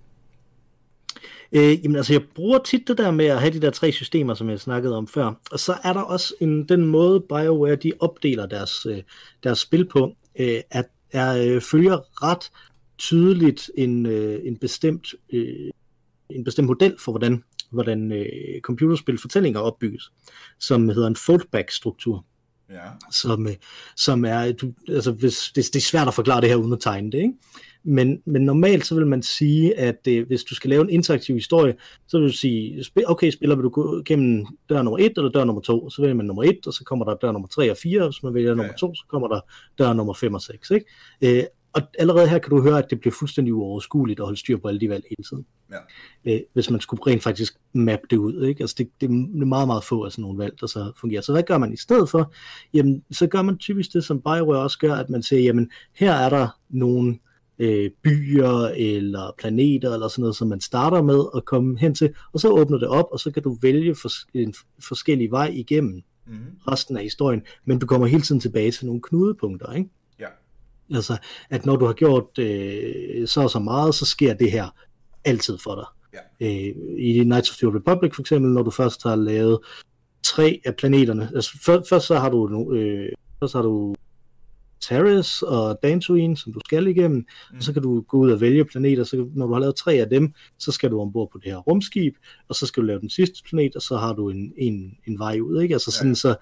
[1.51, 4.33] Øh, jamen altså, jeg bruger tit det der med at have de der tre systemer,
[4.33, 5.33] som jeg snakkede om før.
[5.51, 9.01] Og så er der også en, den måde, BioWare de opdeler deres, øh,
[9.43, 12.51] deres spil på, øh, at er, øh, følger ret
[12.97, 15.71] tydeligt en, øh, en bestemt øh,
[16.29, 20.11] en bestemt model for, hvordan hvordan øh, computerspil fortællinger opbygges,
[20.59, 22.25] som hedder en foldback-struktur.
[22.69, 22.83] Ja.
[23.11, 23.55] Som, øh,
[23.95, 26.79] som er, du, altså hvis, det, det er svært at forklare det her uden at
[26.79, 27.33] tegne det, ikke?
[27.87, 31.35] Men, men normalt så vil man sige, at øh, hvis du skal lave en interaktiv
[31.35, 31.75] historie,
[32.07, 35.43] så vil du sige, okay, spiller vil du gå gennem dør nummer 1 eller dør
[35.43, 37.77] nummer 2, så vælger man nummer 1, og så kommer der dør nummer 3 og
[37.77, 38.55] 4, og hvis man vælger ja.
[38.55, 39.39] nummer 2, så kommer der
[39.77, 40.85] dør nummer 5 og 6, ikke?
[41.21, 44.57] Øh, og allerede her kan du høre, at det bliver fuldstændig uoverskueligt at holde styr
[44.57, 45.45] på alle de valg hele tiden.
[45.71, 46.33] Ja.
[46.33, 48.43] Øh, hvis man skulle rent faktisk mappe det ud.
[48.43, 48.61] Ikke?
[48.61, 51.21] Altså det, det er meget, meget få af sådan nogle valg, der så fungerer.
[51.21, 52.33] Så hvad gør man i stedet for?
[52.73, 56.13] Jamen, så gør man typisk det, som Bioware også gør, at man siger, jamen, her
[56.13, 57.19] er der nogle
[57.59, 62.13] øh, byer eller planeter eller sådan noget, som man starter med at komme hen til,
[62.33, 64.53] og så åbner det op, og så kan du vælge fors- en
[64.87, 66.45] forskellig vej igennem mm-hmm.
[66.67, 69.89] resten af historien, men du kommer hele tiden tilbage til nogle knudepunkter, ikke?
[70.95, 71.17] Altså,
[71.49, 74.75] at når du har gjort øh, så og så meget, så sker det her
[75.25, 75.85] altid for dig.
[76.41, 76.47] Ja.
[76.47, 79.59] Øh, I Knights of the Republic for eksempel, når du først har lavet
[80.23, 81.31] tre af planeterne.
[81.35, 83.95] Altså, for, først så har du, øh, først har du
[84.89, 87.57] Taris og Dantooine, som du skal igennem, mm.
[87.57, 89.93] og så kan du gå ud og vælge planeter, så når du har lavet tre
[89.93, 92.15] af dem, så skal du ombord på det her rumskib,
[92.47, 95.19] og så skal du lave den sidste planet, og så har du en, en, en
[95.19, 95.75] vej ud, ikke?
[95.75, 96.15] Altså sådan, Ja.
[96.15, 96.35] så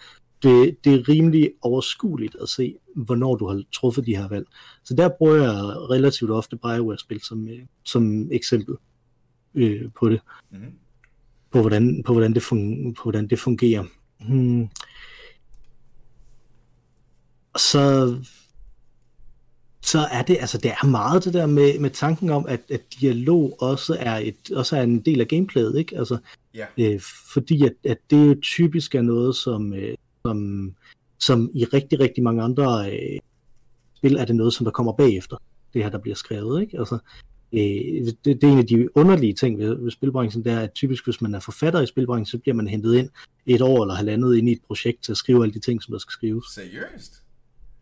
[0.43, 4.45] det, det er rimelig overskueligt at se, hvornår du har truffet de her valg.
[4.83, 5.53] Så der bruger jeg
[5.89, 8.75] relativt ofte Bioware-spil som, øh, som eksempel
[9.55, 10.19] øh, på det,
[10.51, 10.71] Mm-hmm.
[11.51, 13.83] på hvordan, på hvordan, det, fun, på hvordan det fungerer.
[14.27, 14.67] Hmm.
[17.55, 18.15] Og så
[19.81, 22.81] så er det, altså det er meget det der med, med tanken om, at, at
[23.01, 25.97] dialog også er, et, også er en del af gameplayet, ikke?
[25.97, 26.17] Altså,
[26.55, 26.65] Ja.
[26.77, 26.99] øh,
[27.33, 29.95] fordi at, at det jo typisk er noget, som, øh,
[30.25, 30.71] som,
[31.19, 33.19] som i rigtig, rigtig mange andre øh,
[33.95, 35.37] spil er det noget, som der kommer bagefter,
[35.73, 36.79] det her, der bliver skrevet, ikke?
[36.79, 36.97] Altså,
[37.53, 40.73] øh, det, det er en af de underlige ting ved, ved spilbranchen, det er, at
[40.73, 43.09] typisk, hvis man er forfatter i spilbranchen, så bliver man hentet ind
[43.45, 45.91] et år eller halvandet ind i et projekt til at skrive alle de ting, som
[45.91, 46.45] der skal skrives.
[46.53, 47.21] Seriøst?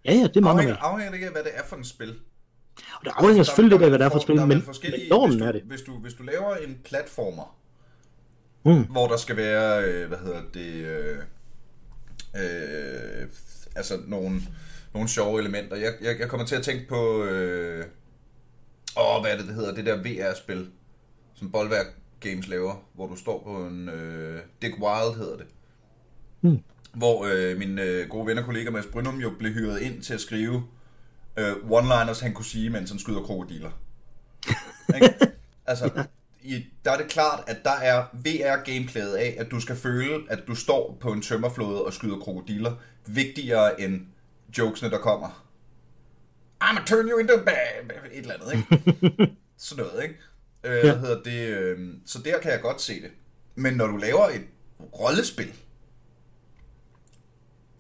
[0.06, 0.90] Ja, ja, det er mange Afhænger, af.
[0.92, 2.10] afhænger det ikke af, hvad det er for et spil?
[3.00, 4.64] Og det afhænger selvfølgelig lidt af, hvad det er for et spil, men, men
[5.10, 5.62] normen er det.
[5.62, 7.56] Hvis du, hvis du laver en platformer,
[8.66, 8.84] Mm.
[8.84, 11.18] hvor der skal være, øh, hvad hedder det, øh,
[12.36, 13.28] øh,
[13.76, 14.42] altså nogle,
[14.94, 15.76] nogle sjove elementer.
[15.78, 17.86] Jeg, jeg, jeg kommer til at tænke på, øh,
[18.98, 20.70] åh, hvad er det, det hedder, det der VR-spil,
[21.34, 21.86] som Bolværk
[22.20, 25.46] Games laver, hvor du står på en, øh, Dick Wild hedder det.
[26.42, 26.60] Mm.
[26.94, 30.14] Hvor øh, min øh, gode ven og kollega Mads Brynum jo blev hyret ind til
[30.14, 30.64] at skrive
[31.38, 33.70] øh, one-liners, han kunne sige, mens han skyder krokodiler.
[34.96, 35.14] Ikke?
[35.66, 36.06] Altså,
[36.44, 40.40] i, der er det klart, at der er VR-gameplayet af, at du skal føle, at
[40.48, 42.76] du står på en tømmerflåde og skyder krokodiler,
[43.06, 44.02] vigtigere end
[44.58, 45.44] jokesene, der kommer.
[46.64, 49.36] I'm gonna turn you into a bag, et eller andet, ikke?
[49.58, 50.16] Sådan noget, ikke?
[50.64, 50.98] Øh, Ja.
[50.98, 51.48] Hedder det?
[51.48, 53.12] Øh, så der kan jeg godt se det.
[53.56, 54.42] Men når du laver et
[55.00, 55.54] rollespil,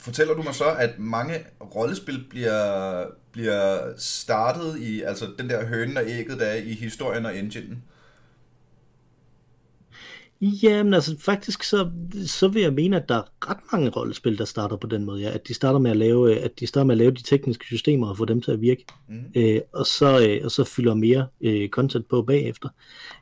[0.03, 1.33] fortæller du mig så, at mange
[1.75, 7.25] rollespil bliver, bliver startet i, altså den der hønen og ægget, der er i historien
[7.25, 7.83] og enginen?
[10.41, 11.89] Jamen altså faktisk så,
[12.25, 15.21] så vil jeg mene, at der er ret mange rollespil, der starter på den måde,
[15.21, 15.29] ja.
[15.29, 18.07] At de starter med at lave, at de starter med at lave de tekniske systemer
[18.07, 18.85] og få dem til at virke.
[19.09, 19.25] Mm.
[19.35, 22.69] Øh, og, så, øh, og så fylder mere øh, content på bagefter.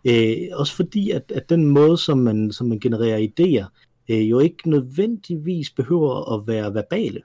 [0.05, 3.65] Øh, også fordi, at, at den måde, som man, som man genererer idéer,
[4.11, 7.21] øh, jo ikke nødvendigvis behøver at være verbale.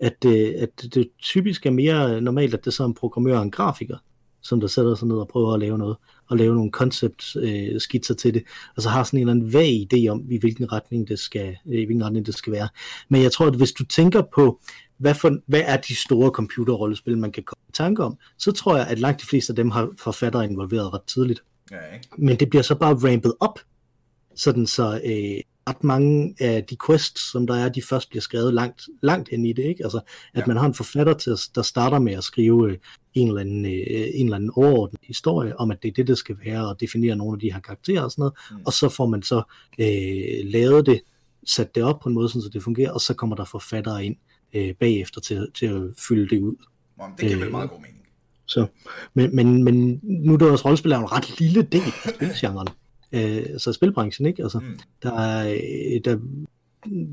[0.00, 3.42] At, øh, at det typisk er mere normalt, at det så er en programmør og
[3.42, 3.96] en grafiker,
[4.42, 5.96] som der sætter sig ned og prøver at lave noget,
[6.28, 8.42] og lave nogle concept øh, skitser til det,
[8.76, 11.56] og så har sådan en eller anden vag idé om, i hvilken retning det skal,
[11.66, 12.68] øh, i hvilken retning det skal være.
[13.08, 14.60] Men jeg tror, at hvis du tænker på,
[14.98, 18.76] hvad, for, hvad er de store computerrollespil, man kan komme i tanke om, så tror
[18.76, 21.42] jeg, at langt de fleste af dem har forfattere involveret ret tidligt.
[21.70, 22.08] Ja, ikke?
[22.18, 23.58] Men det bliver så bare rampet op,
[24.34, 28.54] sådan så øh, ret mange af de quests, som der er, de først bliver skrevet
[28.54, 29.84] langt, langt hen i det, ikke?
[29.84, 29.98] Altså,
[30.34, 30.46] at Ja.
[30.46, 32.78] man har en forfatter, til, der starter med at skrive øh,
[33.14, 36.18] en eller, anden, øh, en eller anden overordnet historie, om at det er det, det
[36.18, 38.56] skal være, og definere nogle af de her karakterer og sådan noget, Mm.
[38.66, 39.42] og så får man så
[39.78, 41.00] øh, lavet det,
[41.46, 44.04] sat det op på en måde, sådan, så det fungerer, og så kommer der forfattere
[44.04, 44.16] ind
[44.54, 46.54] øh, bagefter til, til at fylde det ud.
[46.98, 47.98] Nå, men det giver vel Øh, meget god mening.
[48.46, 48.66] Så,
[49.14, 52.68] men, men, men nu er det også rollespil er en ret lille del af spilgenren.
[53.12, 54.42] Øh, så spilbranchen, ikke?
[54.42, 54.78] Altså, Mm.
[55.02, 56.18] der er, øh, der,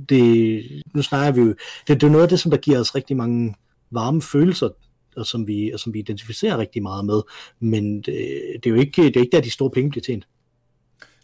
[0.10, 0.64] det,
[0.95, 1.47] nu snakker vi jo,
[1.88, 3.56] det, det er noget af det, som der giver os rigtig mange
[3.91, 4.70] varme følelser,
[5.16, 7.22] og som vi, og som vi identificerer rigtig meget med,
[7.60, 8.06] men det,
[8.54, 10.28] det er jo ikke, det er ikke der, de store penge bliver tjent.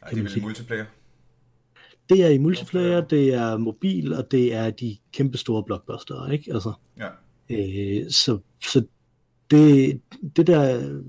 [0.02, 0.86] Nej, det er vel multiplayer.
[2.10, 6.54] Det er i multiplayer, det er mobil, og det er de kæmpe store blockbuster, ikke?
[6.54, 7.08] Altså, Ja.
[7.50, 8.86] Øh, så, så
[9.52, 10.02] det,
[10.36, 11.00] det der...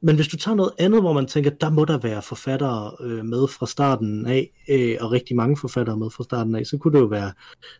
[0.00, 3.24] Men hvis du tager noget andet, hvor man tænker, der må der være forfattere øh,
[3.24, 6.94] med fra starten af, øh, og rigtig mange forfattere med fra starten af, så kunne
[6.94, 7.32] det jo være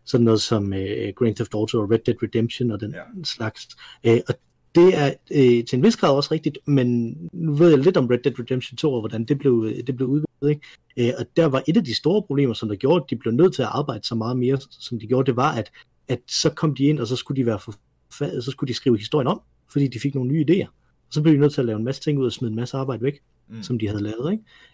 [0.04, 3.22] sådan noget som øh, Grand Theft Auto og Red Dead Redemption og den Ja.
[3.24, 3.68] slags.
[4.04, 4.34] Øh, og
[4.74, 8.06] det er øh, til en vis grad også rigtigt, men nu ved jeg lidt om
[8.06, 10.50] Red Dead Redemption 2 og hvordan det blev, det blev udviklet.
[10.50, 11.08] Ikke?
[11.08, 13.32] Øh, og der var et af de store problemer, som der gjorde, at de blev
[13.34, 15.70] nødt til at arbejde så meget mere, som de gjorde, det var, at
[16.08, 17.74] at så kom de ind, og så skulle de være for,
[18.40, 19.40] så skulle de skrive historien om,
[19.72, 20.77] fordi de fik nogle nye idéer.
[21.08, 22.56] Og så blev de nødt til at lave en masse ting ud og smide en
[22.56, 23.62] masse arbejde væk, Mm.
[23.62, 24.32] som de havde lavet,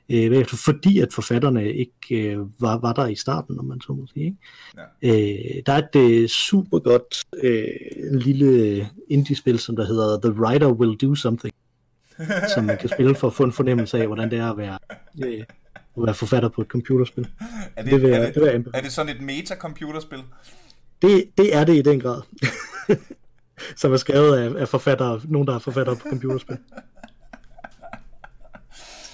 [0.08, 0.24] ikke?
[0.26, 3.92] Øh, bagefter, fordi at forfatterne ikke øh, var, var der i starten, om man så
[3.92, 4.36] må sige.
[5.02, 5.56] Ikke?
[5.56, 7.64] Øh, der er et øh, super godt øh,
[8.20, 11.54] lille indie-spil, som der hedder The Writer Will Do Something,
[12.54, 14.78] som man kan spille for at få en fornemmelse af, hvordan det er at være,
[15.24, 15.40] øh,
[15.96, 17.26] at være forfatter på et computerspil.
[17.76, 20.22] Er det, Det vil er, det, det vil er det sådan et meta-computerspil?
[21.02, 22.20] Det, det er det i den grad.
[23.80, 26.58] som er skrevet af, af forfattere, nogen der er forfattere på computerspil.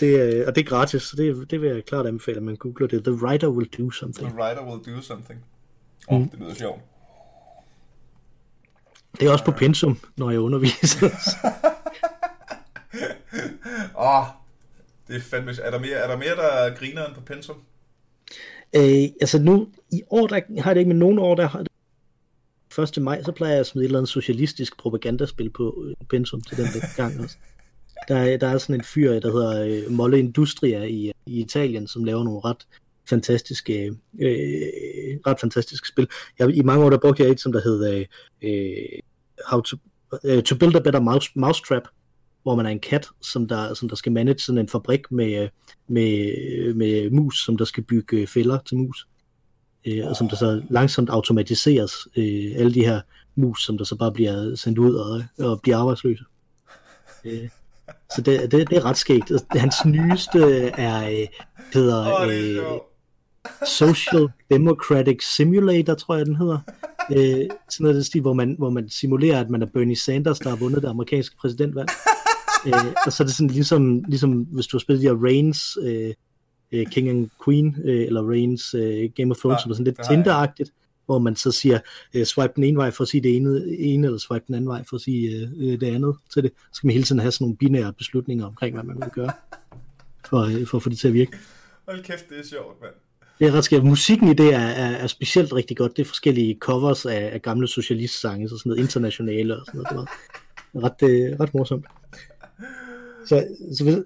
[0.01, 2.87] det, og det er gratis, så det, det vil jeg klart anbefale, at man googler
[2.87, 3.05] det.
[3.05, 4.29] The writer will do something.
[4.29, 5.45] The writer will do something.
[6.09, 6.29] Åh, oh, mm.
[6.29, 6.81] det lyder sjovt.
[9.21, 11.07] Det er også på pensum, når jeg underviser.
[13.99, 14.25] Åh, oh,
[15.09, 15.53] det er fandme...
[15.63, 17.57] Er der mere, er der, mere der griner end på pensum?
[18.77, 21.65] Øh, altså nu, i år, der har det ikke, men nogle år, der har
[22.79, 23.03] 1.
[23.03, 26.57] maj, så plejer jeg at smide et eller andet socialistisk propagandaspil på øh, pensum til
[26.57, 27.37] den der gang også.
[28.09, 32.05] Der, der er sådan en fyr, der hedder øh, Molle Industria i, i Italien, som
[32.05, 32.67] laver nogle ret
[33.09, 33.87] fantastiske,
[34.21, 34.33] øh,
[35.27, 36.09] ret fantastiske spil.
[36.39, 38.07] Jeg, I mange år der brugte jeg et, som der hed
[38.43, 39.01] øh,
[39.51, 39.77] How to,
[40.25, 41.83] øh, to Build a Better mouse, Mousetrap,
[42.43, 45.43] hvor man er en kat, som der, som der skal manage sådan en fabrik med,
[45.43, 45.49] øh,
[45.89, 49.07] med, øh, med mus, som der skal bygge fælder til mus.
[49.87, 53.01] Øh, og som der så langsomt automatiseres, øh, alle de her
[53.35, 56.25] mus, som der så bare bliver sendt ud og, og bliver arbejdsløse.
[57.25, 57.49] Øh,
[58.15, 59.33] så det, det, det er ret skægt.
[59.51, 61.27] Hans nyeste er, øh,
[61.75, 62.81] hedder øh,
[63.67, 66.59] Social Democratic Simulator, tror jeg den hedder.
[67.13, 70.39] Øh, sådan noget det stil, hvor man, hvor man simulerer, at man er Bernie Sanders,
[70.39, 71.89] der har vundet det amerikanske præsidentvalg.
[72.67, 75.79] øh, og så er det sådan ligesom, ligesom hvis du har spillet de her Reigns,
[75.83, 76.15] øh,
[76.73, 79.85] øh, King and Queen, øh, eller Reigns øh, Game of Thrones, ja, som er sådan
[79.85, 80.73] lidt Tinder-agtigt,
[81.07, 81.79] hvor man så siger,
[82.15, 84.69] øh, swipe den ene vej for at sige det ene, ene eller swipe den anden
[84.69, 86.53] vej for at sige øh, øh, det andet til det.
[86.57, 89.33] Så skal man hele tiden have sådan nogle binære beslutninger omkring, hvad man vil gøre,
[90.31, 91.39] for, øh, for at få det til at virke.
[91.89, 92.93] Hold kæft, det er sjovt, mand.
[93.39, 93.85] Det er ret skært.
[93.85, 95.97] Musikken i det er, er, er specielt rigtig godt.
[95.97, 100.09] Det er forskellige covers af, af gamle socialistsange, så sådan noget internationale og sådan noget.
[100.73, 101.87] Det er ret, øh, ret morsomt.
[103.27, 103.47] Så,
[103.79, 104.05] så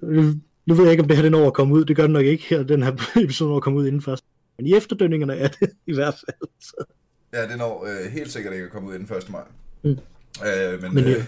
[0.66, 1.84] nu ved jeg ikke, om det her den over at komme ud.
[1.84, 2.92] Det gør det nok ikke her, den her
[3.24, 4.24] episode over at komme ud inden først.
[4.56, 6.50] Men i efterdønningerne er det i hvert fald.
[6.60, 6.84] Så.
[7.32, 9.30] Ja, det når øh, helt sikkert ikke at komme ud inden 1.
[9.30, 9.42] maj.
[9.82, 9.98] Mm.
[10.46, 11.24] Øh, men, men øh,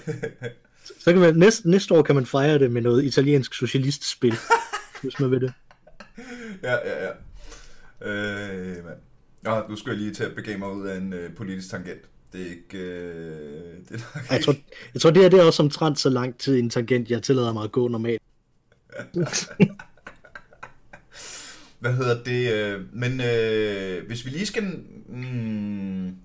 [1.05, 4.35] så kan man, næste, næste år kan man fejre det med noget italiensk socialistspil,
[5.03, 5.53] hvis man vil det.
[6.63, 7.11] Ja, ja, ja.
[8.11, 8.95] Øh, man.
[9.43, 12.01] Nå, nu skal jeg lige til at begive mig ud af en øh, politisk tangent.
[12.33, 12.79] Det er ikke...
[12.79, 14.07] Øh, det er ikke...
[14.31, 14.55] Jeg, tror,
[14.95, 17.53] jeg tror, det her det er også omtrent så lang tid en tangent, jeg tillader
[17.53, 18.23] mig at gå normalt.
[21.79, 22.53] Hvad hedder det?
[22.53, 24.63] Øh, men øh, hvis vi lige skal...
[25.09, 26.17] Mm,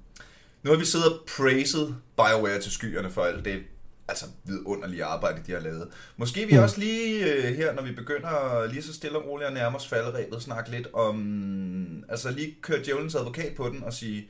[0.63, 3.63] nu har vi siddet og praised BioWare til skyerne for alt det
[4.07, 5.87] altså vidunderlige arbejde, de har lavet.
[6.17, 6.63] Måske vi mm.
[6.63, 9.87] også lige øh, her, når vi begynder lige så stille og roligt at nærme os
[9.87, 14.29] falderæbet, snakke lidt om, altså lige køre djævelens advokat på den og sige,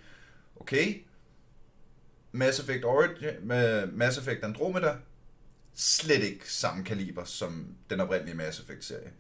[0.60, 1.02] okay,
[2.32, 3.52] Mass Effect Origin,
[3.98, 4.96] Mass Effect Andromeda,
[5.76, 9.12] slet ikke samme kaliber som den oprindelige Mass Effect-serie.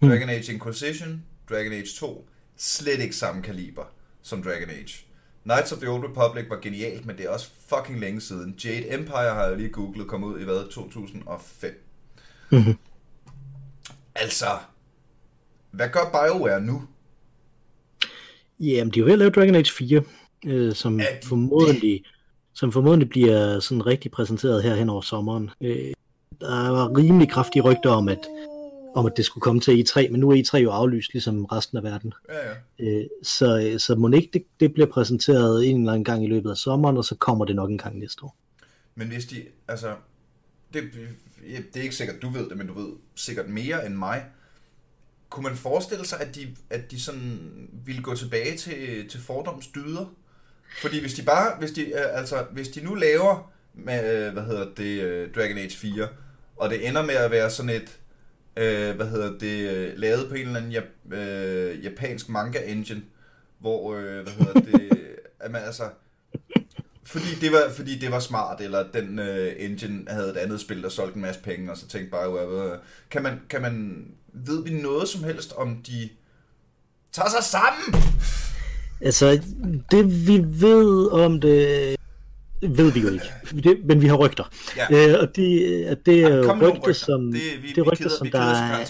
[0.00, 0.08] Mm.
[0.08, 3.84] Dragon Age Inquisition, Dragon Age 2, slet ikke samme kaliber
[4.22, 5.06] som Dragon Age.
[5.42, 8.58] Knights of the Old Republic var genialt, men det er også fucking længe siden.
[8.64, 11.86] Jade Empire har jeg lige googlet, kom ud i hvad, 2005.
[12.50, 12.74] Mm-hmm.
[14.14, 14.46] Altså,
[15.70, 16.82] hvad gør BioWare nu?
[18.60, 20.02] Jamen, de er jo ved at lave Dragon Age 4,
[20.46, 22.04] øh, som formodentlig
[22.56, 25.50] som formodentlig bliver sådan rigtig præsenteret her hen over sommeren.
[25.60, 25.92] Øh,
[26.40, 28.18] der var rimelig kraftige rygter om, at
[28.94, 31.78] om at det skulle komme til E3, men nu er E3 jo aflyst, ligesom resten
[31.78, 32.12] af verden.
[32.28, 32.54] Ja, ja.
[32.78, 36.50] Øh, så, så må ikke det, det bliver præsenteret en eller anden gang i løbet
[36.50, 38.36] af sommeren, og så kommer det nok en gang næste år.
[38.94, 39.94] Men hvis de, altså,
[40.74, 40.82] det,
[41.44, 44.24] det er ikke sikkert, du ved det, men du ved sikkert mere end mig.
[45.28, 47.38] Kunne man forestille sig, at de, at de sådan
[47.84, 50.14] ville gå tilbage til, til fordomsdyder?
[50.80, 54.42] Fordi hvis de bare, hvis de, øh, altså, hvis de nu laver med, øh, hvad
[54.42, 56.08] hedder det, Dragon Age 4,
[56.56, 57.98] og det ender med at være sådan et,
[58.56, 63.02] øh, hvad hedder det, øh, lavet på en eller anden jap, øh, japansk manga engine,
[63.58, 64.90] hvor, øh, hvad hedder det,
[65.40, 65.84] at man, altså,
[67.04, 70.82] fordi det, var, fordi det var smart, eller den øh, engine havde et andet spil,
[70.82, 72.78] der solgte en masse penge, og så tænkte bare, øh,
[73.10, 76.08] kan man, kan man, ved vi noget som helst om de
[77.12, 78.02] tager sig sammen?
[79.00, 79.40] Altså,
[79.90, 81.96] det vi ved om det,
[82.62, 83.24] ved vi jo ikke,
[83.62, 84.44] det, men vi har rygter.
[84.90, 85.08] Ja.
[85.08, 88.40] Øh, og det, det er jo rygter, som, det, vi, det er rygter, som der
[88.40, 88.84] er...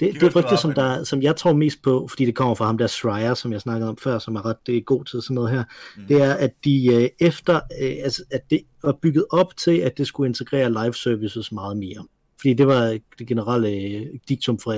[0.00, 2.66] Det, det er rygte, som, der, som jeg tror mest på, fordi det kommer fra
[2.66, 5.22] ham der Schreier, som jeg snakkede om før, som er ret det er god til
[5.22, 5.64] sådan noget her,
[5.96, 6.06] mm.
[6.08, 9.98] det er, at de øh, efter, øh, altså, at det er bygget op til, at
[9.98, 12.04] det skulle integrere live services meget mere.
[12.40, 14.74] Fordi det var det generelle øh, diktum fra,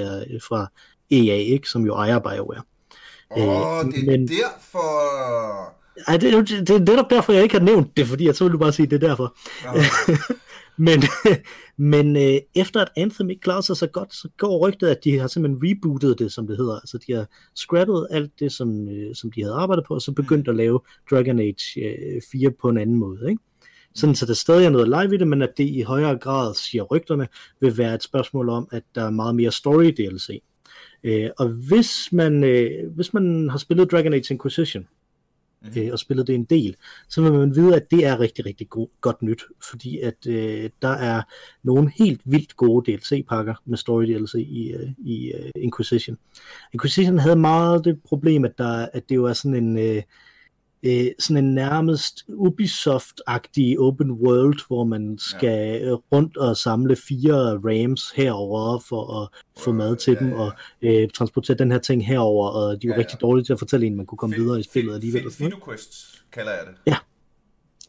[0.48, 0.70] fra
[1.10, 2.62] EA, ikke, som jo ejer BioWare.
[3.30, 5.74] Åh, oh, det er men, derfor...
[6.08, 8.44] Ej, det, det, det er netop derfor, jeg ikke har nævnt det, fordi jeg så
[8.44, 9.36] ville du bare sige, det er derfor.
[10.76, 11.02] Men
[11.92, 15.18] men øh, efter at Anthem ikke klarede sig så godt, så går rygtet, at de
[15.18, 16.74] har simpelthen rebootet det, som det hedder.
[16.74, 20.12] Altså de har scrappet alt det, som, øh, som de havde arbejdet på, og så
[20.12, 20.50] begyndt mm.
[20.50, 23.30] at lave Dragon Age øh, 4 på en anden måde.
[23.30, 23.42] Ikke?
[23.94, 26.54] Sådan så der stadig er noget live i det, men at det i højere grad,
[26.54, 27.28] siger rygterne,
[27.60, 30.42] vil være et spørgsmål om, at der er meget mere story DLC.
[31.04, 34.88] Øh, og hvis man, øh, hvis man har spillet Dragon Age Inquisition,
[35.76, 36.76] øh, og spillet det en del,
[37.08, 40.70] så vil man vide, at det er rigtig, rigtig go- godt nyt, fordi at øh,
[40.82, 41.22] der er
[41.62, 46.18] nogle helt vildt gode DLC-pakker med story DLC i, øh, i øh, Inquisition.
[46.72, 49.78] Inquisition havde meget det problem, at, der, at det jo er sådan en...
[49.78, 50.02] Øh,
[50.84, 55.94] øh, sådan en nærmest Ubisoft-agtig open world, hvor man skal ja.
[56.12, 59.28] rundt og samle fire rams herover for at
[59.64, 60.40] få mad til ja, dem, ja.
[60.40, 62.98] og øh, transportere den her ting herover, og de er jo ja, ja.
[62.98, 65.30] rigtig dårlige til at fortælle en, man kunne komme fin, videre i spillet alligevel.
[65.30, 66.74] Fido quests kalder jeg det.
[66.86, 66.96] Ja,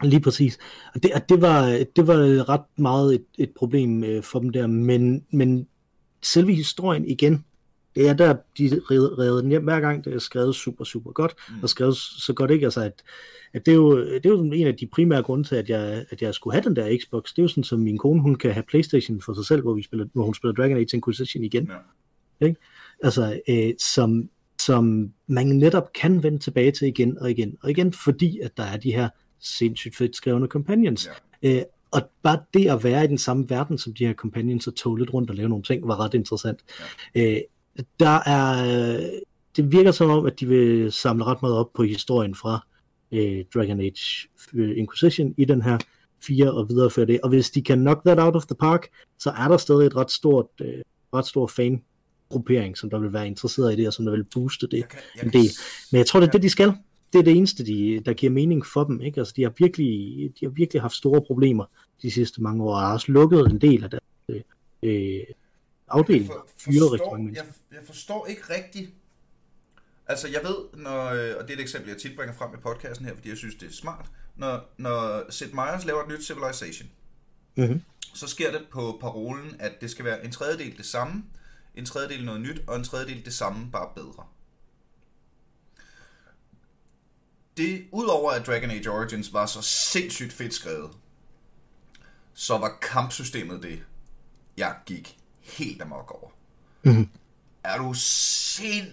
[0.04, 0.58] Lige præcis.
[0.96, 4.50] Og det, og det, var, det var ret meget et, et problem øh, for dem
[4.50, 5.68] der, men, men
[6.24, 7.46] selve historien igen,
[7.96, 11.36] det er der, de redder den hjem hver gang, det er skrevet super, super godt,
[11.50, 11.56] mm.
[11.64, 13.04] og skrevet så godt ikke, altså at,
[13.54, 16.06] at det, er jo, det er jo en af de primære grunde til, at jeg,
[16.10, 18.36] at jeg skulle have den der Xbox, det er jo sådan, som min kone, hun
[18.36, 21.44] kan have Playstation for sig selv, hvor, vi spiller, hvor hun spiller Dragon Age Inquisition
[21.44, 21.72] igen.
[22.42, 22.48] Ja.
[22.48, 22.60] Ikke?
[23.04, 24.30] Altså, øh, som,
[24.60, 28.64] som man netop kan vende tilbage til igen og igen og igen, fordi at der
[28.64, 31.10] er de her sindssygt fedt skrevne companions.
[31.44, 31.58] Ja.
[31.58, 34.76] Øh, og bare det at være i den samme verden som de her companions og
[34.76, 36.60] tåle lidt rundt og lave nogle ting, var ret interessant.
[37.16, 37.36] Ja.
[37.36, 37.42] Øh,
[38.00, 39.10] der er,
[39.56, 42.68] det virker som om, at de vil samle ret meget op på historien fra
[43.12, 45.78] øh, Dragon Age øh, Inquisition i den her
[46.24, 47.22] fire og videreføre det.
[47.22, 48.88] Og hvis de kan knock that out of the park,
[49.20, 50.82] så er der stadig et ret stort, øh,
[51.14, 51.84] ret stor fan
[52.30, 54.90] gruppering, som der vil være interesseret i det, og som der vil booste det jeg
[54.90, 55.50] kan, jeg en del.
[55.92, 56.74] Men jeg tror, det er det, de skal.
[57.14, 59.02] Det er det eneste, de, der giver mening for dem.
[59.02, 59.20] Ikke?
[59.20, 61.66] Altså, de, har virkelig, de har virkelig haft store problemer
[62.02, 64.44] de sidste mange år, og har også lukket en del af deres
[64.84, 65.24] øh,
[65.88, 68.90] afdeling for, fyre rigtig mange Jeg, jeg forstår ikke rigtigt,
[70.08, 72.58] altså jeg ved, når, øh, og det er et eksempel, jeg tit bringer frem i
[72.58, 74.06] podcasten her, fordi jeg synes, det er smart,
[74.36, 76.90] når, når Sid Meier's laver et nyt Civilization,
[77.56, 77.82] mm-hmm.
[78.14, 81.24] så sker det på parolen, at det skal være en tredjedel det samme,
[81.76, 84.28] en tredjedel noget nyt, og en tredjedel det samme, bare bedre.
[87.58, 90.92] Det, udover at Dragon Age Origins var så sindssygt fedt skrevet,
[92.34, 93.84] så var kampsystemet det,
[94.58, 96.30] jeg gik helt amok over.
[96.84, 97.10] Mm-hmm.
[97.64, 98.92] Er du sindssyg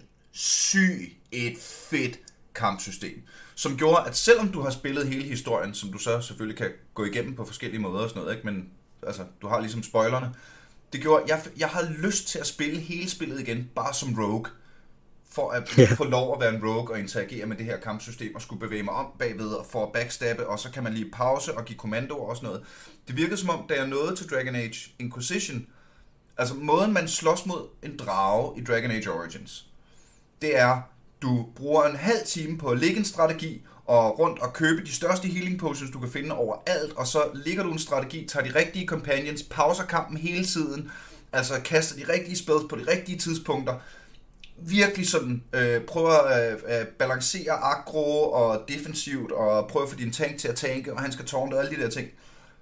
[1.33, 2.19] et fedt
[2.55, 3.23] kampsystem,
[3.55, 7.05] som gjorde, at selvom du har spillet hele historien, som du så selvfølgelig kan gå
[7.05, 8.47] igennem på forskellige måder og sådan noget, ikke?
[8.47, 8.71] men
[9.07, 10.35] altså, du har ligesom spoilerne,
[10.93, 14.47] det gjorde, jeg, jeg havde lyst til at spille hele spillet igen, bare som rogue,
[15.31, 15.97] for at yeah.
[15.97, 18.83] få lov at være en rogue og interagere med det her kampsystem, og skulle bevæge
[18.83, 21.79] mig om bagved og få at backstabbe, og så kan man lige pause og give
[21.79, 22.63] kommandoer og sådan noget.
[23.09, 25.67] Det virkede som om, da jeg nåede til Dragon Age Inquisition,
[26.39, 29.67] Altså, måden man slås mod en drage i Dragon Age Origins,
[30.43, 30.81] det er,
[31.23, 34.93] du bruger en halv time på at lægge en strategi, og rundt og købe de
[34.93, 38.59] største healing potions, du kan finde overalt, og så ligger du en strategi, tager de
[38.59, 40.91] rigtige companions, pauser kampen hele tiden,
[41.33, 43.75] altså kaster de rigtige spells på de rigtige tidspunkter,
[44.57, 49.99] virkelig sådan øh, prøver øh, at øh, balancere aggro og defensivt, og prøver at få
[49.99, 52.09] din tank til at tanke, og han skal tårne og alle de der ting.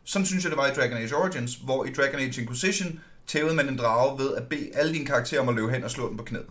[0.05, 3.01] Sådan synes jeg, det var i Dragon Age Origins, hvor i Dragon Age Inquisition,
[3.31, 5.91] tævede man en drage ved at bede alle dine karakterer om at løbe hen og
[5.91, 6.47] slå den på knæet.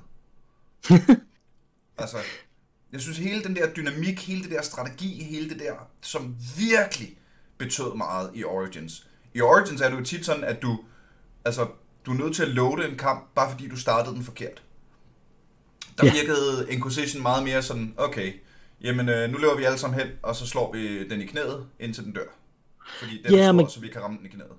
[2.02, 2.18] altså,
[2.92, 7.18] jeg synes hele den der dynamik, hele det der strategi, hele det der, som virkelig
[7.58, 9.08] betød meget i Origins.
[9.34, 10.80] I Origins er det jo tit sådan, at du,
[11.46, 11.68] altså,
[12.06, 14.64] du er nødt til at loade en kamp, bare fordi du startede den forkert.
[15.98, 16.16] Der yeah.
[16.16, 18.34] virkede Inquisition meget mere sådan, okay,
[18.82, 21.68] jamen øh, nu løber vi alle sammen hen, og så slår vi den i knæet,
[21.80, 22.30] indtil den dør.
[23.00, 23.70] Fordi den yeah, er stor, men...
[23.70, 24.52] så vi kan ramme den i knæet.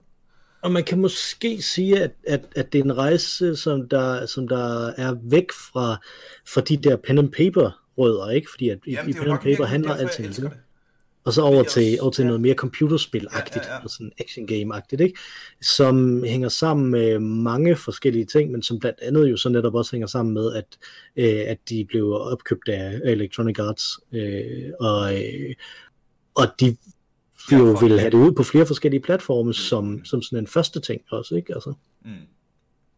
[0.62, 4.48] Og man kan måske sige, at, at, at det er en rejse, som der, som
[4.48, 5.96] der er væk fra,
[6.46, 8.50] fra de der pen and paper rødder, ikke?
[8.50, 10.52] Fordi at Jamen, i pen and paper handler alting det.
[11.24, 12.26] Og så over til, over til ja.
[12.26, 13.84] noget mere computerspil-agtigt, ja, ja, ja.
[13.84, 15.18] og sådan action game-agtigt, ikke?
[15.62, 19.92] Som hænger sammen med mange forskellige ting, men som blandt andet jo så netop også
[19.92, 20.78] hænger sammen med, at,
[21.16, 25.54] øh, at de blev opkøbt af Electronic Arts, øh, og, øh,
[26.34, 26.76] og de
[27.50, 29.52] de jo vil have det ud på flere forskellige platforme, mm.
[29.52, 31.54] som, som sådan en første ting også, ikke?
[31.54, 31.72] Altså,
[32.04, 32.10] mm.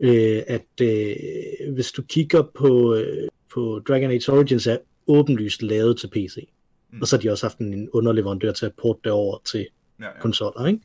[0.01, 4.77] øh, at øh, hvis du kigger på, øh, på Dragon Age Origins, er
[5.07, 6.49] åbenlyst lavet til PC.
[6.93, 7.01] Mm.
[7.01, 9.67] Og så har de også haft en underleverandør til at porte det over til
[10.01, 10.21] ja, ja.
[10.21, 10.81] konsoller, ikke?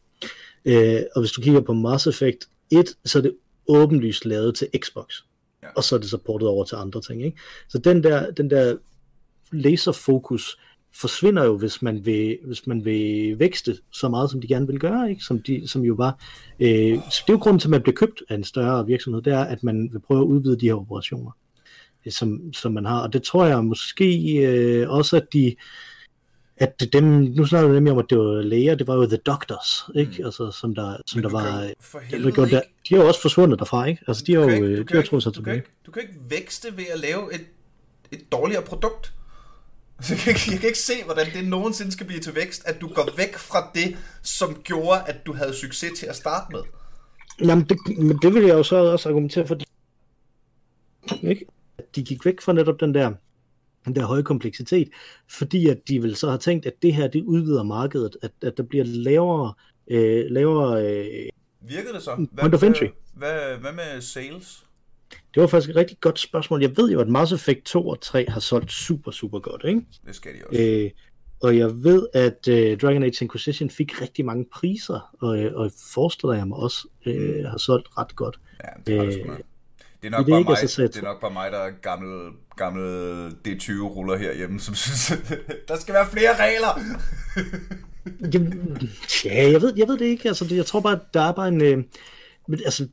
[0.66, 3.36] Øh, og hvis du kigger på Mass Effect 1, så er det
[3.68, 5.14] åbenlyst lavet til Xbox.
[5.64, 5.68] Ja.
[5.76, 7.38] Og så er det så portet over til andre ting, ikke?
[7.70, 8.78] Så den der, den der
[9.52, 10.58] laserfokus
[11.00, 14.80] forsvinder jo, hvis man vil, hvis man vil vækste så meget, som de gerne vil
[14.80, 15.24] gøre, ikke?
[15.24, 16.24] Som, de, som jo var...
[16.60, 19.22] Øh, så det er jo grunden til, at man bliver købt af en større virksomhed,
[19.22, 21.32] det er, at man vil prøve at udvide de her operationer,
[22.06, 23.02] øh, som, som man har.
[23.02, 25.56] Og det tror jeg måske øh, også, at de
[26.60, 29.18] at dem, nu snakker vi nemlig om, at det var læger, det var jo The
[29.18, 30.16] Doctors, ikke?
[30.20, 30.26] Mm.
[30.26, 33.60] Altså, som der, som der var, for helvede, der, der, de er jo også forsvundet
[33.60, 34.04] derfra, ikke?
[34.08, 35.36] Altså, de har jo, ikke, de har sig tilbage.
[35.36, 37.42] Du kan, ikke, du kan ikke vækste ved at lave et,
[38.12, 39.14] et dårligere produkt.
[40.02, 42.68] Så jeg, kan ikke, jeg kan ikke se, hvordan det nogensinde skal blive til vækst,
[42.68, 46.46] at du går væk fra det, som gjorde, at du havde succes til at starte
[46.52, 46.62] med.
[47.42, 49.58] Jamen, det, men det vil jeg jo så også argumentere for.
[51.24, 51.46] Ikke?
[51.78, 53.14] At de gik væk fra netop den der,
[53.86, 54.90] den der høje kompleksitet,
[55.30, 58.58] fordi at de vil så have tænkt, at det her, det udvider markedet, at, at
[58.58, 59.54] der bliver lavere,
[59.88, 61.30] øh, lavere øh,
[61.62, 62.16] Virkede det så?
[62.16, 62.86] Hvad, point of entry.
[63.14, 64.67] Hvad, hvad med sales?
[65.38, 66.62] Det var faktisk et rigtig godt spørgsmål.
[66.62, 69.82] Jeg ved jo, at Mass Effect 2 og 3 har solgt super, super godt, ikke?
[70.06, 70.62] Det skal de også.
[70.62, 70.92] Øh,
[71.42, 75.72] og jeg ved, at uh, Dragon Age Inquisition fik rigtig mange priser, og, øh, og
[75.94, 78.40] forestiller jeg mig også uh, har solgt ret godt.
[78.64, 79.38] Ja, det har det sgu nok.
[80.02, 82.32] Det er nok, det, bare mig, altså det er nok bare mig, der er gammel,
[82.56, 85.08] gammel D20-ruller herhjemme, som synes,
[85.68, 86.82] der skal være flere regler.
[88.34, 88.78] Jamen,
[89.26, 90.28] ja, jeg ved, jeg ved det ikke.
[90.28, 91.62] Altså, det, jeg tror bare, der er bare en...
[91.62, 91.84] Øh,
[92.48, 92.88] men, altså,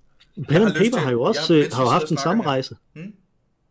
[0.49, 2.51] Pen and Paper har jo også har, har jo haft den samme her.
[2.51, 2.77] rejse.
[2.95, 3.13] Hmm?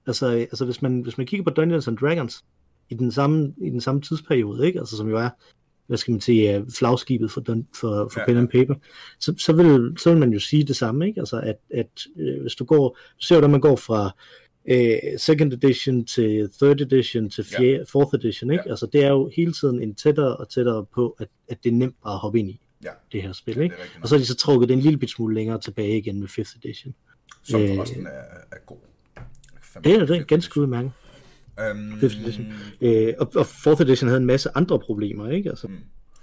[0.07, 2.45] Altså, altså hvis, man, hvis man kigger på Dungeons and Dragons
[2.89, 4.79] i den samme, i den samme tidsperiode, ikke?
[4.79, 5.29] Altså, som jo er
[5.87, 7.43] hvad skal man sige, flagskibet for,
[7.75, 8.75] for, for ja, pen and paper,
[9.19, 11.19] så, så, vil, så vil man jo sige det samme, ikke?
[11.19, 14.15] Altså, at, at øh, hvis du går, du ser jo, man går fra
[14.67, 17.83] øh, second edition til third edition til fjerde, ja.
[17.91, 18.63] fourth edition, ikke?
[18.65, 18.69] Ja.
[18.69, 21.73] Altså, det er jo hele tiden en tættere og tættere på, at, at det er
[21.73, 22.89] nemt bare at hoppe ind i ja.
[23.11, 23.75] det her spil, ikke?
[23.79, 26.27] Ja, og så har de så trukket det en lille smule længere tilbage igen med
[26.27, 26.93] 5th edition.
[27.43, 28.77] Som øh, forresten er, er god.
[29.83, 30.91] Det er det, ganske udmærket.
[31.71, 31.93] Um...
[31.93, 32.53] 5th edition.
[32.81, 35.49] Øh, og, og 4th edition havde en masse andre problemer, ikke?
[35.49, 35.77] Altså, mm.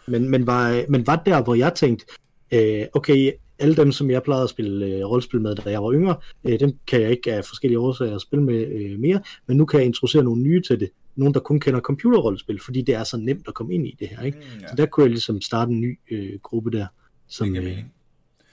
[0.06, 2.06] men, men, var, men var der, hvor jeg tænkte,
[2.52, 5.92] øh, okay, alle dem, som jeg plejede at spille øh, rollespil med, da jeg var
[5.92, 9.64] yngre, øh, dem kan jeg ikke af forskellige årsager spille med øh, mere, men nu
[9.64, 10.90] kan jeg introducere nogle nye til det
[11.20, 14.08] nogen, der kun kender computerrollespil, fordi det er så nemt at komme ind i det
[14.08, 14.22] her.
[14.22, 14.38] Ikke?
[14.38, 14.68] Mm, ja.
[14.68, 16.86] Så der kunne jeg ligesom starte en ny øh, gruppe der,
[17.28, 17.78] som, øh,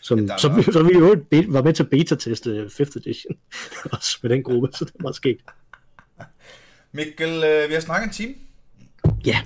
[0.01, 1.15] som, ja, som, som, som vi jo
[1.47, 3.37] var med til at beta-teste 5th edition,
[3.93, 5.37] også med den gruppe, så det var sket.
[6.91, 8.33] Mikkel, øh, vi har snakket en time.
[9.25, 9.41] Ja,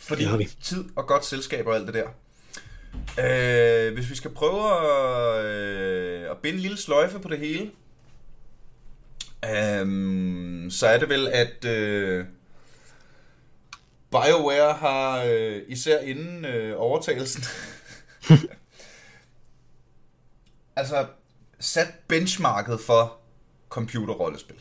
[0.00, 0.48] fordi det har vi.
[0.62, 2.08] tid og godt selskab og alt det der.
[3.18, 7.70] Øh, hvis vi skal prøve at, øh, at binde en lille sløjfe på det hele,
[9.44, 12.24] øh, så er det vel, at øh,
[14.10, 17.42] BioWare har øh, især inden øh, overtagelsen
[20.76, 21.06] altså
[21.58, 23.18] sat benchmarket for
[23.68, 24.56] computerrollespil.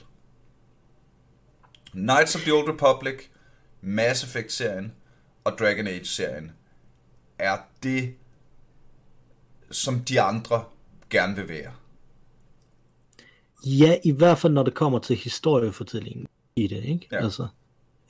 [1.91, 3.21] Knights of the Old Republic,
[3.81, 4.93] Mass Effect-serien
[5.43, 6.51] og Dragon Age-serien
[7.39, 8.15] er det,
[9.71, 10.63] som de andre
[11.09, 11.71] gerne vil være.
[13.65, 17.07] Ja, i hvert fald når det kommer til historiefortællingen i det, ikke?
[17.11, 17.23] Ja.
[17.23, 17.47] Altså,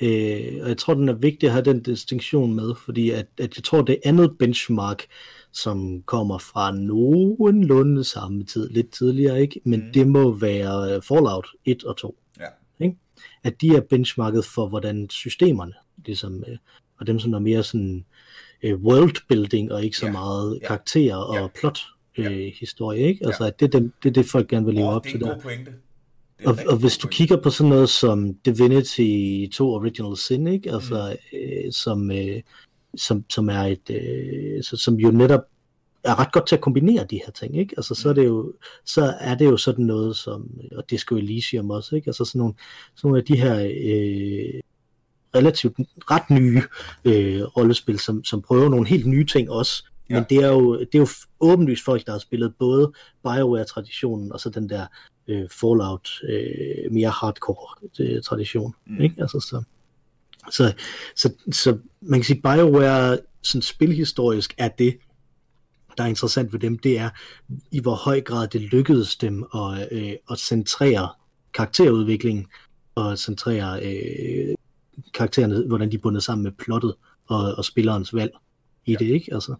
[0.01, 3.57] øh, og jeg tror, den er vigtig at have den distinktion med, fordi at, at
[3.57, 5.05] jeg tror, det er andet benchmark,
[5.51, 9.61] som kommer fra nogenlunde samme tid, lidt tidligere, ikke?
[9.63, 9.93] Men mm.
[9.93, 12.17] det må være Fallout 1 og 2.
[12.39, 12.45] Ja.
[12.85, 12.97] Ikke?
[13.43, 15.73] At de er benchmarket for, hvordan systemerne,
[16.05, 16.57] ligesom, øh,
[16.99, 18.05] og dem, som er mere sådan
[18.63, 20.11] øh, worldbuilding, og ikke så ja.
[20.11, 20.67] meget ja.
[20.67, 21.47] karakterer og ja.
[21.59, 21.79] plot
[22.17, 22.51] øh, ja.
[22.59, 23.25] historie, ikke?
[23.25, 23.47] Altså, ja.
[23.47, 25.39] at det, er det, det er det, folk gerne vil leve oh, op til der.
[25.39, 25.73] Pointe.
[26.45, 30.71] Og, og hvis du kigger på sådan noget som Divinity 2 Original Sin, ikke?
[30.71, 31.37] Altså, mm.
[31.39, 32.41] øh, som, øh,
[32.95, 35.41] som, som er et, øh, så, som jo netop
[36.03, 37.73] er ret godt til at kombinere de her ting, ikke?
[37.77, 38.53] Altså, så er det jo,
[38.85, 42.07] så er det jo sådan noget som, og Disco Elysium også, ikke?
[42.07, 42.53] Altså sådan nogle,
[42.95, 44.61] sådan nogle af de her øh,
[45.35, 45.75] relativt
[46.11, 46.61] ret nye
[47.05, 50.15] øh, rollespil, som, som prøver nogle helt nye ting også, Ja.
[50.15, 51.07] Men det er, jo, det er jo
[51.39, 52.91] åbenlyst folk, der har spillet både
[53.23, 54.85] Bioware-traditionen og så den der
[55.27, 58.73] øh, Fallout øh, mere hardcore øh, tradition.
[58.85, 59.01] Mm.
[59.01, 59.15] Ikke?
[59.21, 59.63] Altså, så,
[60.51, 60.73] så,
[61.15, 64.97] så, så man kan sige, Bioware sådan spilhistorisk er det,
[65.97, 67.09] der er interessant ved dem, det er
[67.71, 71.09] i hvor høj grad det lykkedes dem at, øh, at centrere
[71.53, 72.47] karakterudviklingen
[72.95, 74.55] og centrere øh,
[75.13, 76.95] karaktererne, hvordan de bundet sammen med plottet
[77.27, 78.31] og, og spillerens valg
[78.85, 78.97] i ja.
[78.97, 79.33] det, ikke?
[79.33, 79.55] Altså.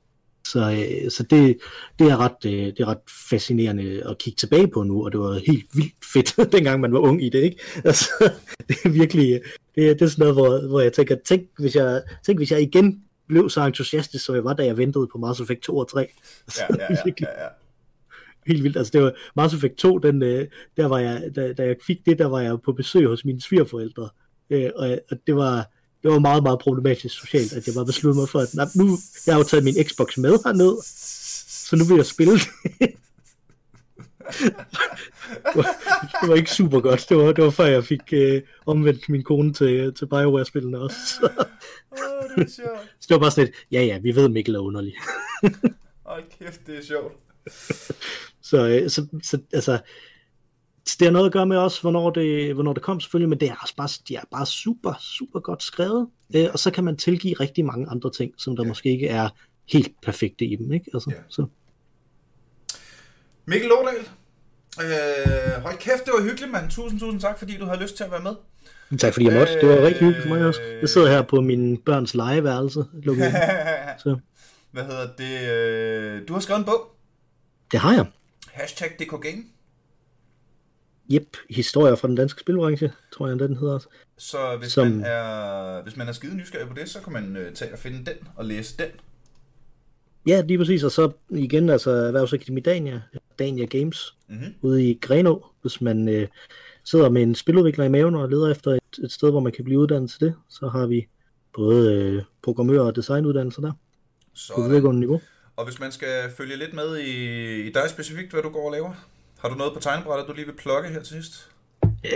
[0.46, 1.58] Så, øh, så det,
[2.00, 5.20] det, er ret, øh, det er ret fascinerende at kigge tilbage på nu, og det
[5.20, 7.62] var helt vildt fedt, dengang man var ung i det, ikke?
[7.86, 8.10] Altså,
[8.68, 9.41] det er virkelig,
[9.76, 12.62] det, det er sådan noget, hvor, hvor jeg tænker, tænk hvis jeg, tænk hvis jeg
[12.62, 15.89] igen blev så entusiastisk, som jeg var, da jeg ventede på Mass Effect 2 og
[15.89, 16.08] 3.
[16.48, 17.50] Altså, ja, ja, ja, ja, ja.
[18.48, 21.64] Helt vildt, altså det var Mass Effect 2, den, øh, der var jeg, da, da
[21.64, 24.10] jeg fik det, der var jeg på besøg hos mine svigerforældre,
[24.76, 25.70] og, og det var,
[26.06, 28.97] det var meget, meget problematisk socialt, at jeg bare besluttede mig for, at nej, nu
[29.26, 30.76] jeg har jo taget min Xbox med herned,
[31.68, 32.41] så nu vil jeg spille det.
[36.22, 37.06] det var ikke super godt.
[37.10, 40.97] Det var, det var før jeg fik øh, omvendt min kone til, til Bioware-spillene også.
[41.08, 41.30] Så,
[41.91, 42.80] Åh, det er sjovt.
[42.99, 44.95] så det var bare sådan lidt, ja ja, vi ved Mikkel er underlig.
[46.06, 47.14] Hold kæft, det er sjovt.
[48.41, 49.80] Så, øh, så, så altså,
[50.99, 53.49] det har noget at gøre med også, hvornår det, hvornår det kom selvfølgelig, men det
[53.49, 56.07] er også bare, de er bare super, super godt skrevet.
[56.36, 58.67] Øh, og så kan man tilgive rigtig mange andre ting, som der Ja.
[58.67, 59.29] måske ikke er
[59.71, 60.71] helt perfekte i dem.
[60.73, 60.86] Ikke?
[60.93, 61.21] Altså, Ja.
[61.29, 61.45] så.
[63.45, 63.95] Mikkel Lodal.
[64.81, 66.69] Øh, hold kæft, det var hyggeligt, mand.
[66.71, 68.36] Tusind, tusind tak, fordi du havde lyst til at være med.
[68.99, 69.53] Tak fordi jeg måtte.
[69.53, 70.61] Det var rigtig hyggeligt for mig også.
[70.81, 72.86] Jeg sidder her på min børns legeværelse.
[72.93, 73.25] lukket.
[74.03, 74.17] Så
[74.71, 75.49] Hvad hedder det?
[75.51, 76.91] øh, Du har skrevet en bog.
[77.71, 78.05] det har jeg.
[78.47, 79.43] Hashtag DK Game.
[81.10, 83.88] Jep, historier fra den danske spilbranche, tror jeg, den hedder også.
[84.18, 87.38] Så hvis, Som- man er, hvis man er skide nysgerrig på det, så kan man
[87.38, 88.88] øh, tage og finde den og læse den.
[90.28, 90.84] Ja, lige præcis.
[90.84, 93.01] Og så igen, altså Erhvervsakademi Dania,
[93.39, 94.53] Dania Games, Mhm.
[94.62, 96.28] ude i Grenå, hvis man øh,
[96.84, 99.64] sidder med en spiludvikler i maven og leder efter et, et sted, hvor man kan
[99.66, 101.08] blive uddannet til det, så har vi
[101.53, 103.78] både øh, programmør- og designuddannelser der på
[104.34, 105.22] Så, videregående niveau.
[105.56, 107.14] og hvis man skal følge lidt med i,
[107.68, 109.06] i dig specifikt, hvad du går og laver,
[109.46, 111.50] har du noget på tegnebrættet, du lige vil plukke her til sidst?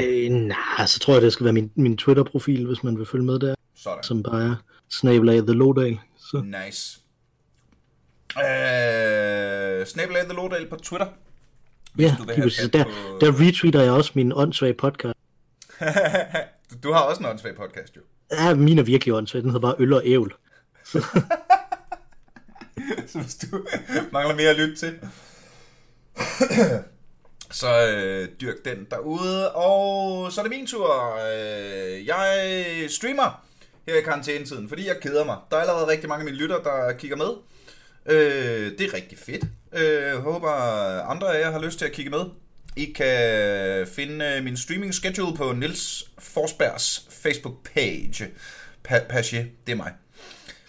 [0.02, 3.26] Øh, nej, så tror jeg, det skal være min, min Twitter-profil, hvis man vil følge
[3.26, 4.04] med der, Sådan.
[4.04, 4.56] som bare er
[4.92, 6.00] snabelag The Lowdale.
[6.18, 7.00] Så Nice.
[8.38, 11.08] Øh, Snabelag The Lodal på Twitter.
[12.00, 15.18] ja, du vil have Der, på- der retweeter jeg også min åndssvage podcast.
[16.84, 18.02] du, har også en åndssvag podcast, jo.
[18.32, 19.42] Ja, min er virkelig åndssvag.
[19.42, 20.34] Den hedder bare Øl og Ævl.
[23.08, 23.66] Så hvis du
[24.12, 25.00] mangler mere at lytte til,
[27.52, 29.52] så øh, dyrk den derude.
[29.52, 31.16] Og så er det min tur.
[31.16, 32.46] Øh, jeg
[32.90, 33.46] streamer
[33.88, 35.38] her i karantænetiden, fordi jeg keder mig.
[35.52, 37.30] Der er allerede rigtig mange af mine lytter, der kigger med.
[38.06, 39.44] Øh, det er rigtig fedt.
[39.74, 40.50] Øh, håber,
[41.02, 42.26] andre af jer har lyst til at kigge med.
[42.76, 48.28] I kan finde øh, min streaming schedule på Nils Forsbergs Facebook page.
[48.88, 49.94] Pa- page, det er mig.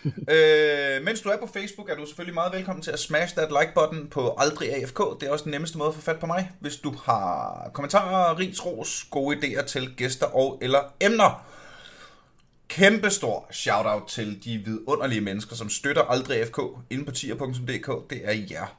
[0.35, 3.51] øh, mens du er på Facebook, er du selvfølgelig meget velkommen til at smash that
[3.51, 4.99] like-button på Aldrig AFK.
[5.21, 6.51] Det er også den nemmeste måde at få fat på mig.
[6.61, 11.47] Hvis du har kommentarer, ris, ros, gode idéer til gæster og eller emner.
[12.69, 16.59] Kæmpestor shout-out til de vidunderlige mennesker, som støtter Aldrig AFK
[16.91, 18.11] inde på tier.dk.
[18.11, 18.77] Det er jer,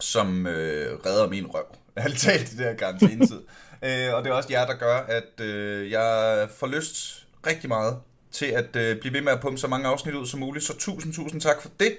[0.00, 1.64] som øh, redder min røv.
[1.98, 3.40] Ærligt talt, det der karantænetid.
[3.84, 7.98] øh, og det er også jer, der gør, at øh, jeg får lyst rigtig meget
[8.32, 10.64] til at øh, blive ved med at pumpe så mange afsnit ud som muligt.
[10.64, 11.96] Så tusind, tusind tak for det.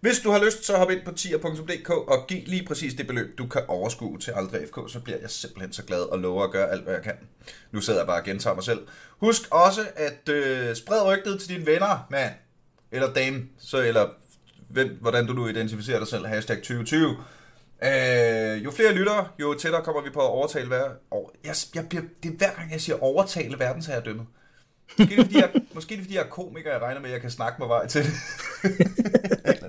[0.00, 3.38] Hvis du har lyst, så hop ind på tier.dk og giv lige præcis det beløb,
[3.38, 6.50] du kan overskue til Aldrig FK, så bliver jeg simpelthen så glad og lover at
[6.50, 7.14] gøre alt, hvad jeg kan.
[7.72, 8.80] Nu sidder jeg bare og gentager mig selv.
[9.18, 12.32] Husk også at øh, sprede rygtet til dine venner, mand.
[12.92, 14.08] Eller dame, så eller
[14.68, 17.16] hvem, hvordan du nu identificerer dig selv, hashtag 2020.
[17.82, 20.84] Øh, jo flere lyttere, jo tættere kommer vi på at overtale hver...
[21.10, 24.26] Over, jeg, jeg bliver, det er hver gang, jeg siger overtale verdensherredømmet.
[24.98, 27.08] Måske er det, fordi jeg, måske er det, fordi jeg er komiker, jeg regner med,
[27.08, 28.12] at jeg kan snakke mig vej til det.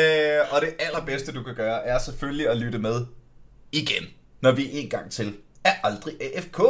[0.00, 3.06] øh, og det allerbedste, du kan gøre, er selvfølgelig at lytte med
[3.72, 4.04] igen,
[4.40, 6.60] når vi en gang til er aldrig AFK.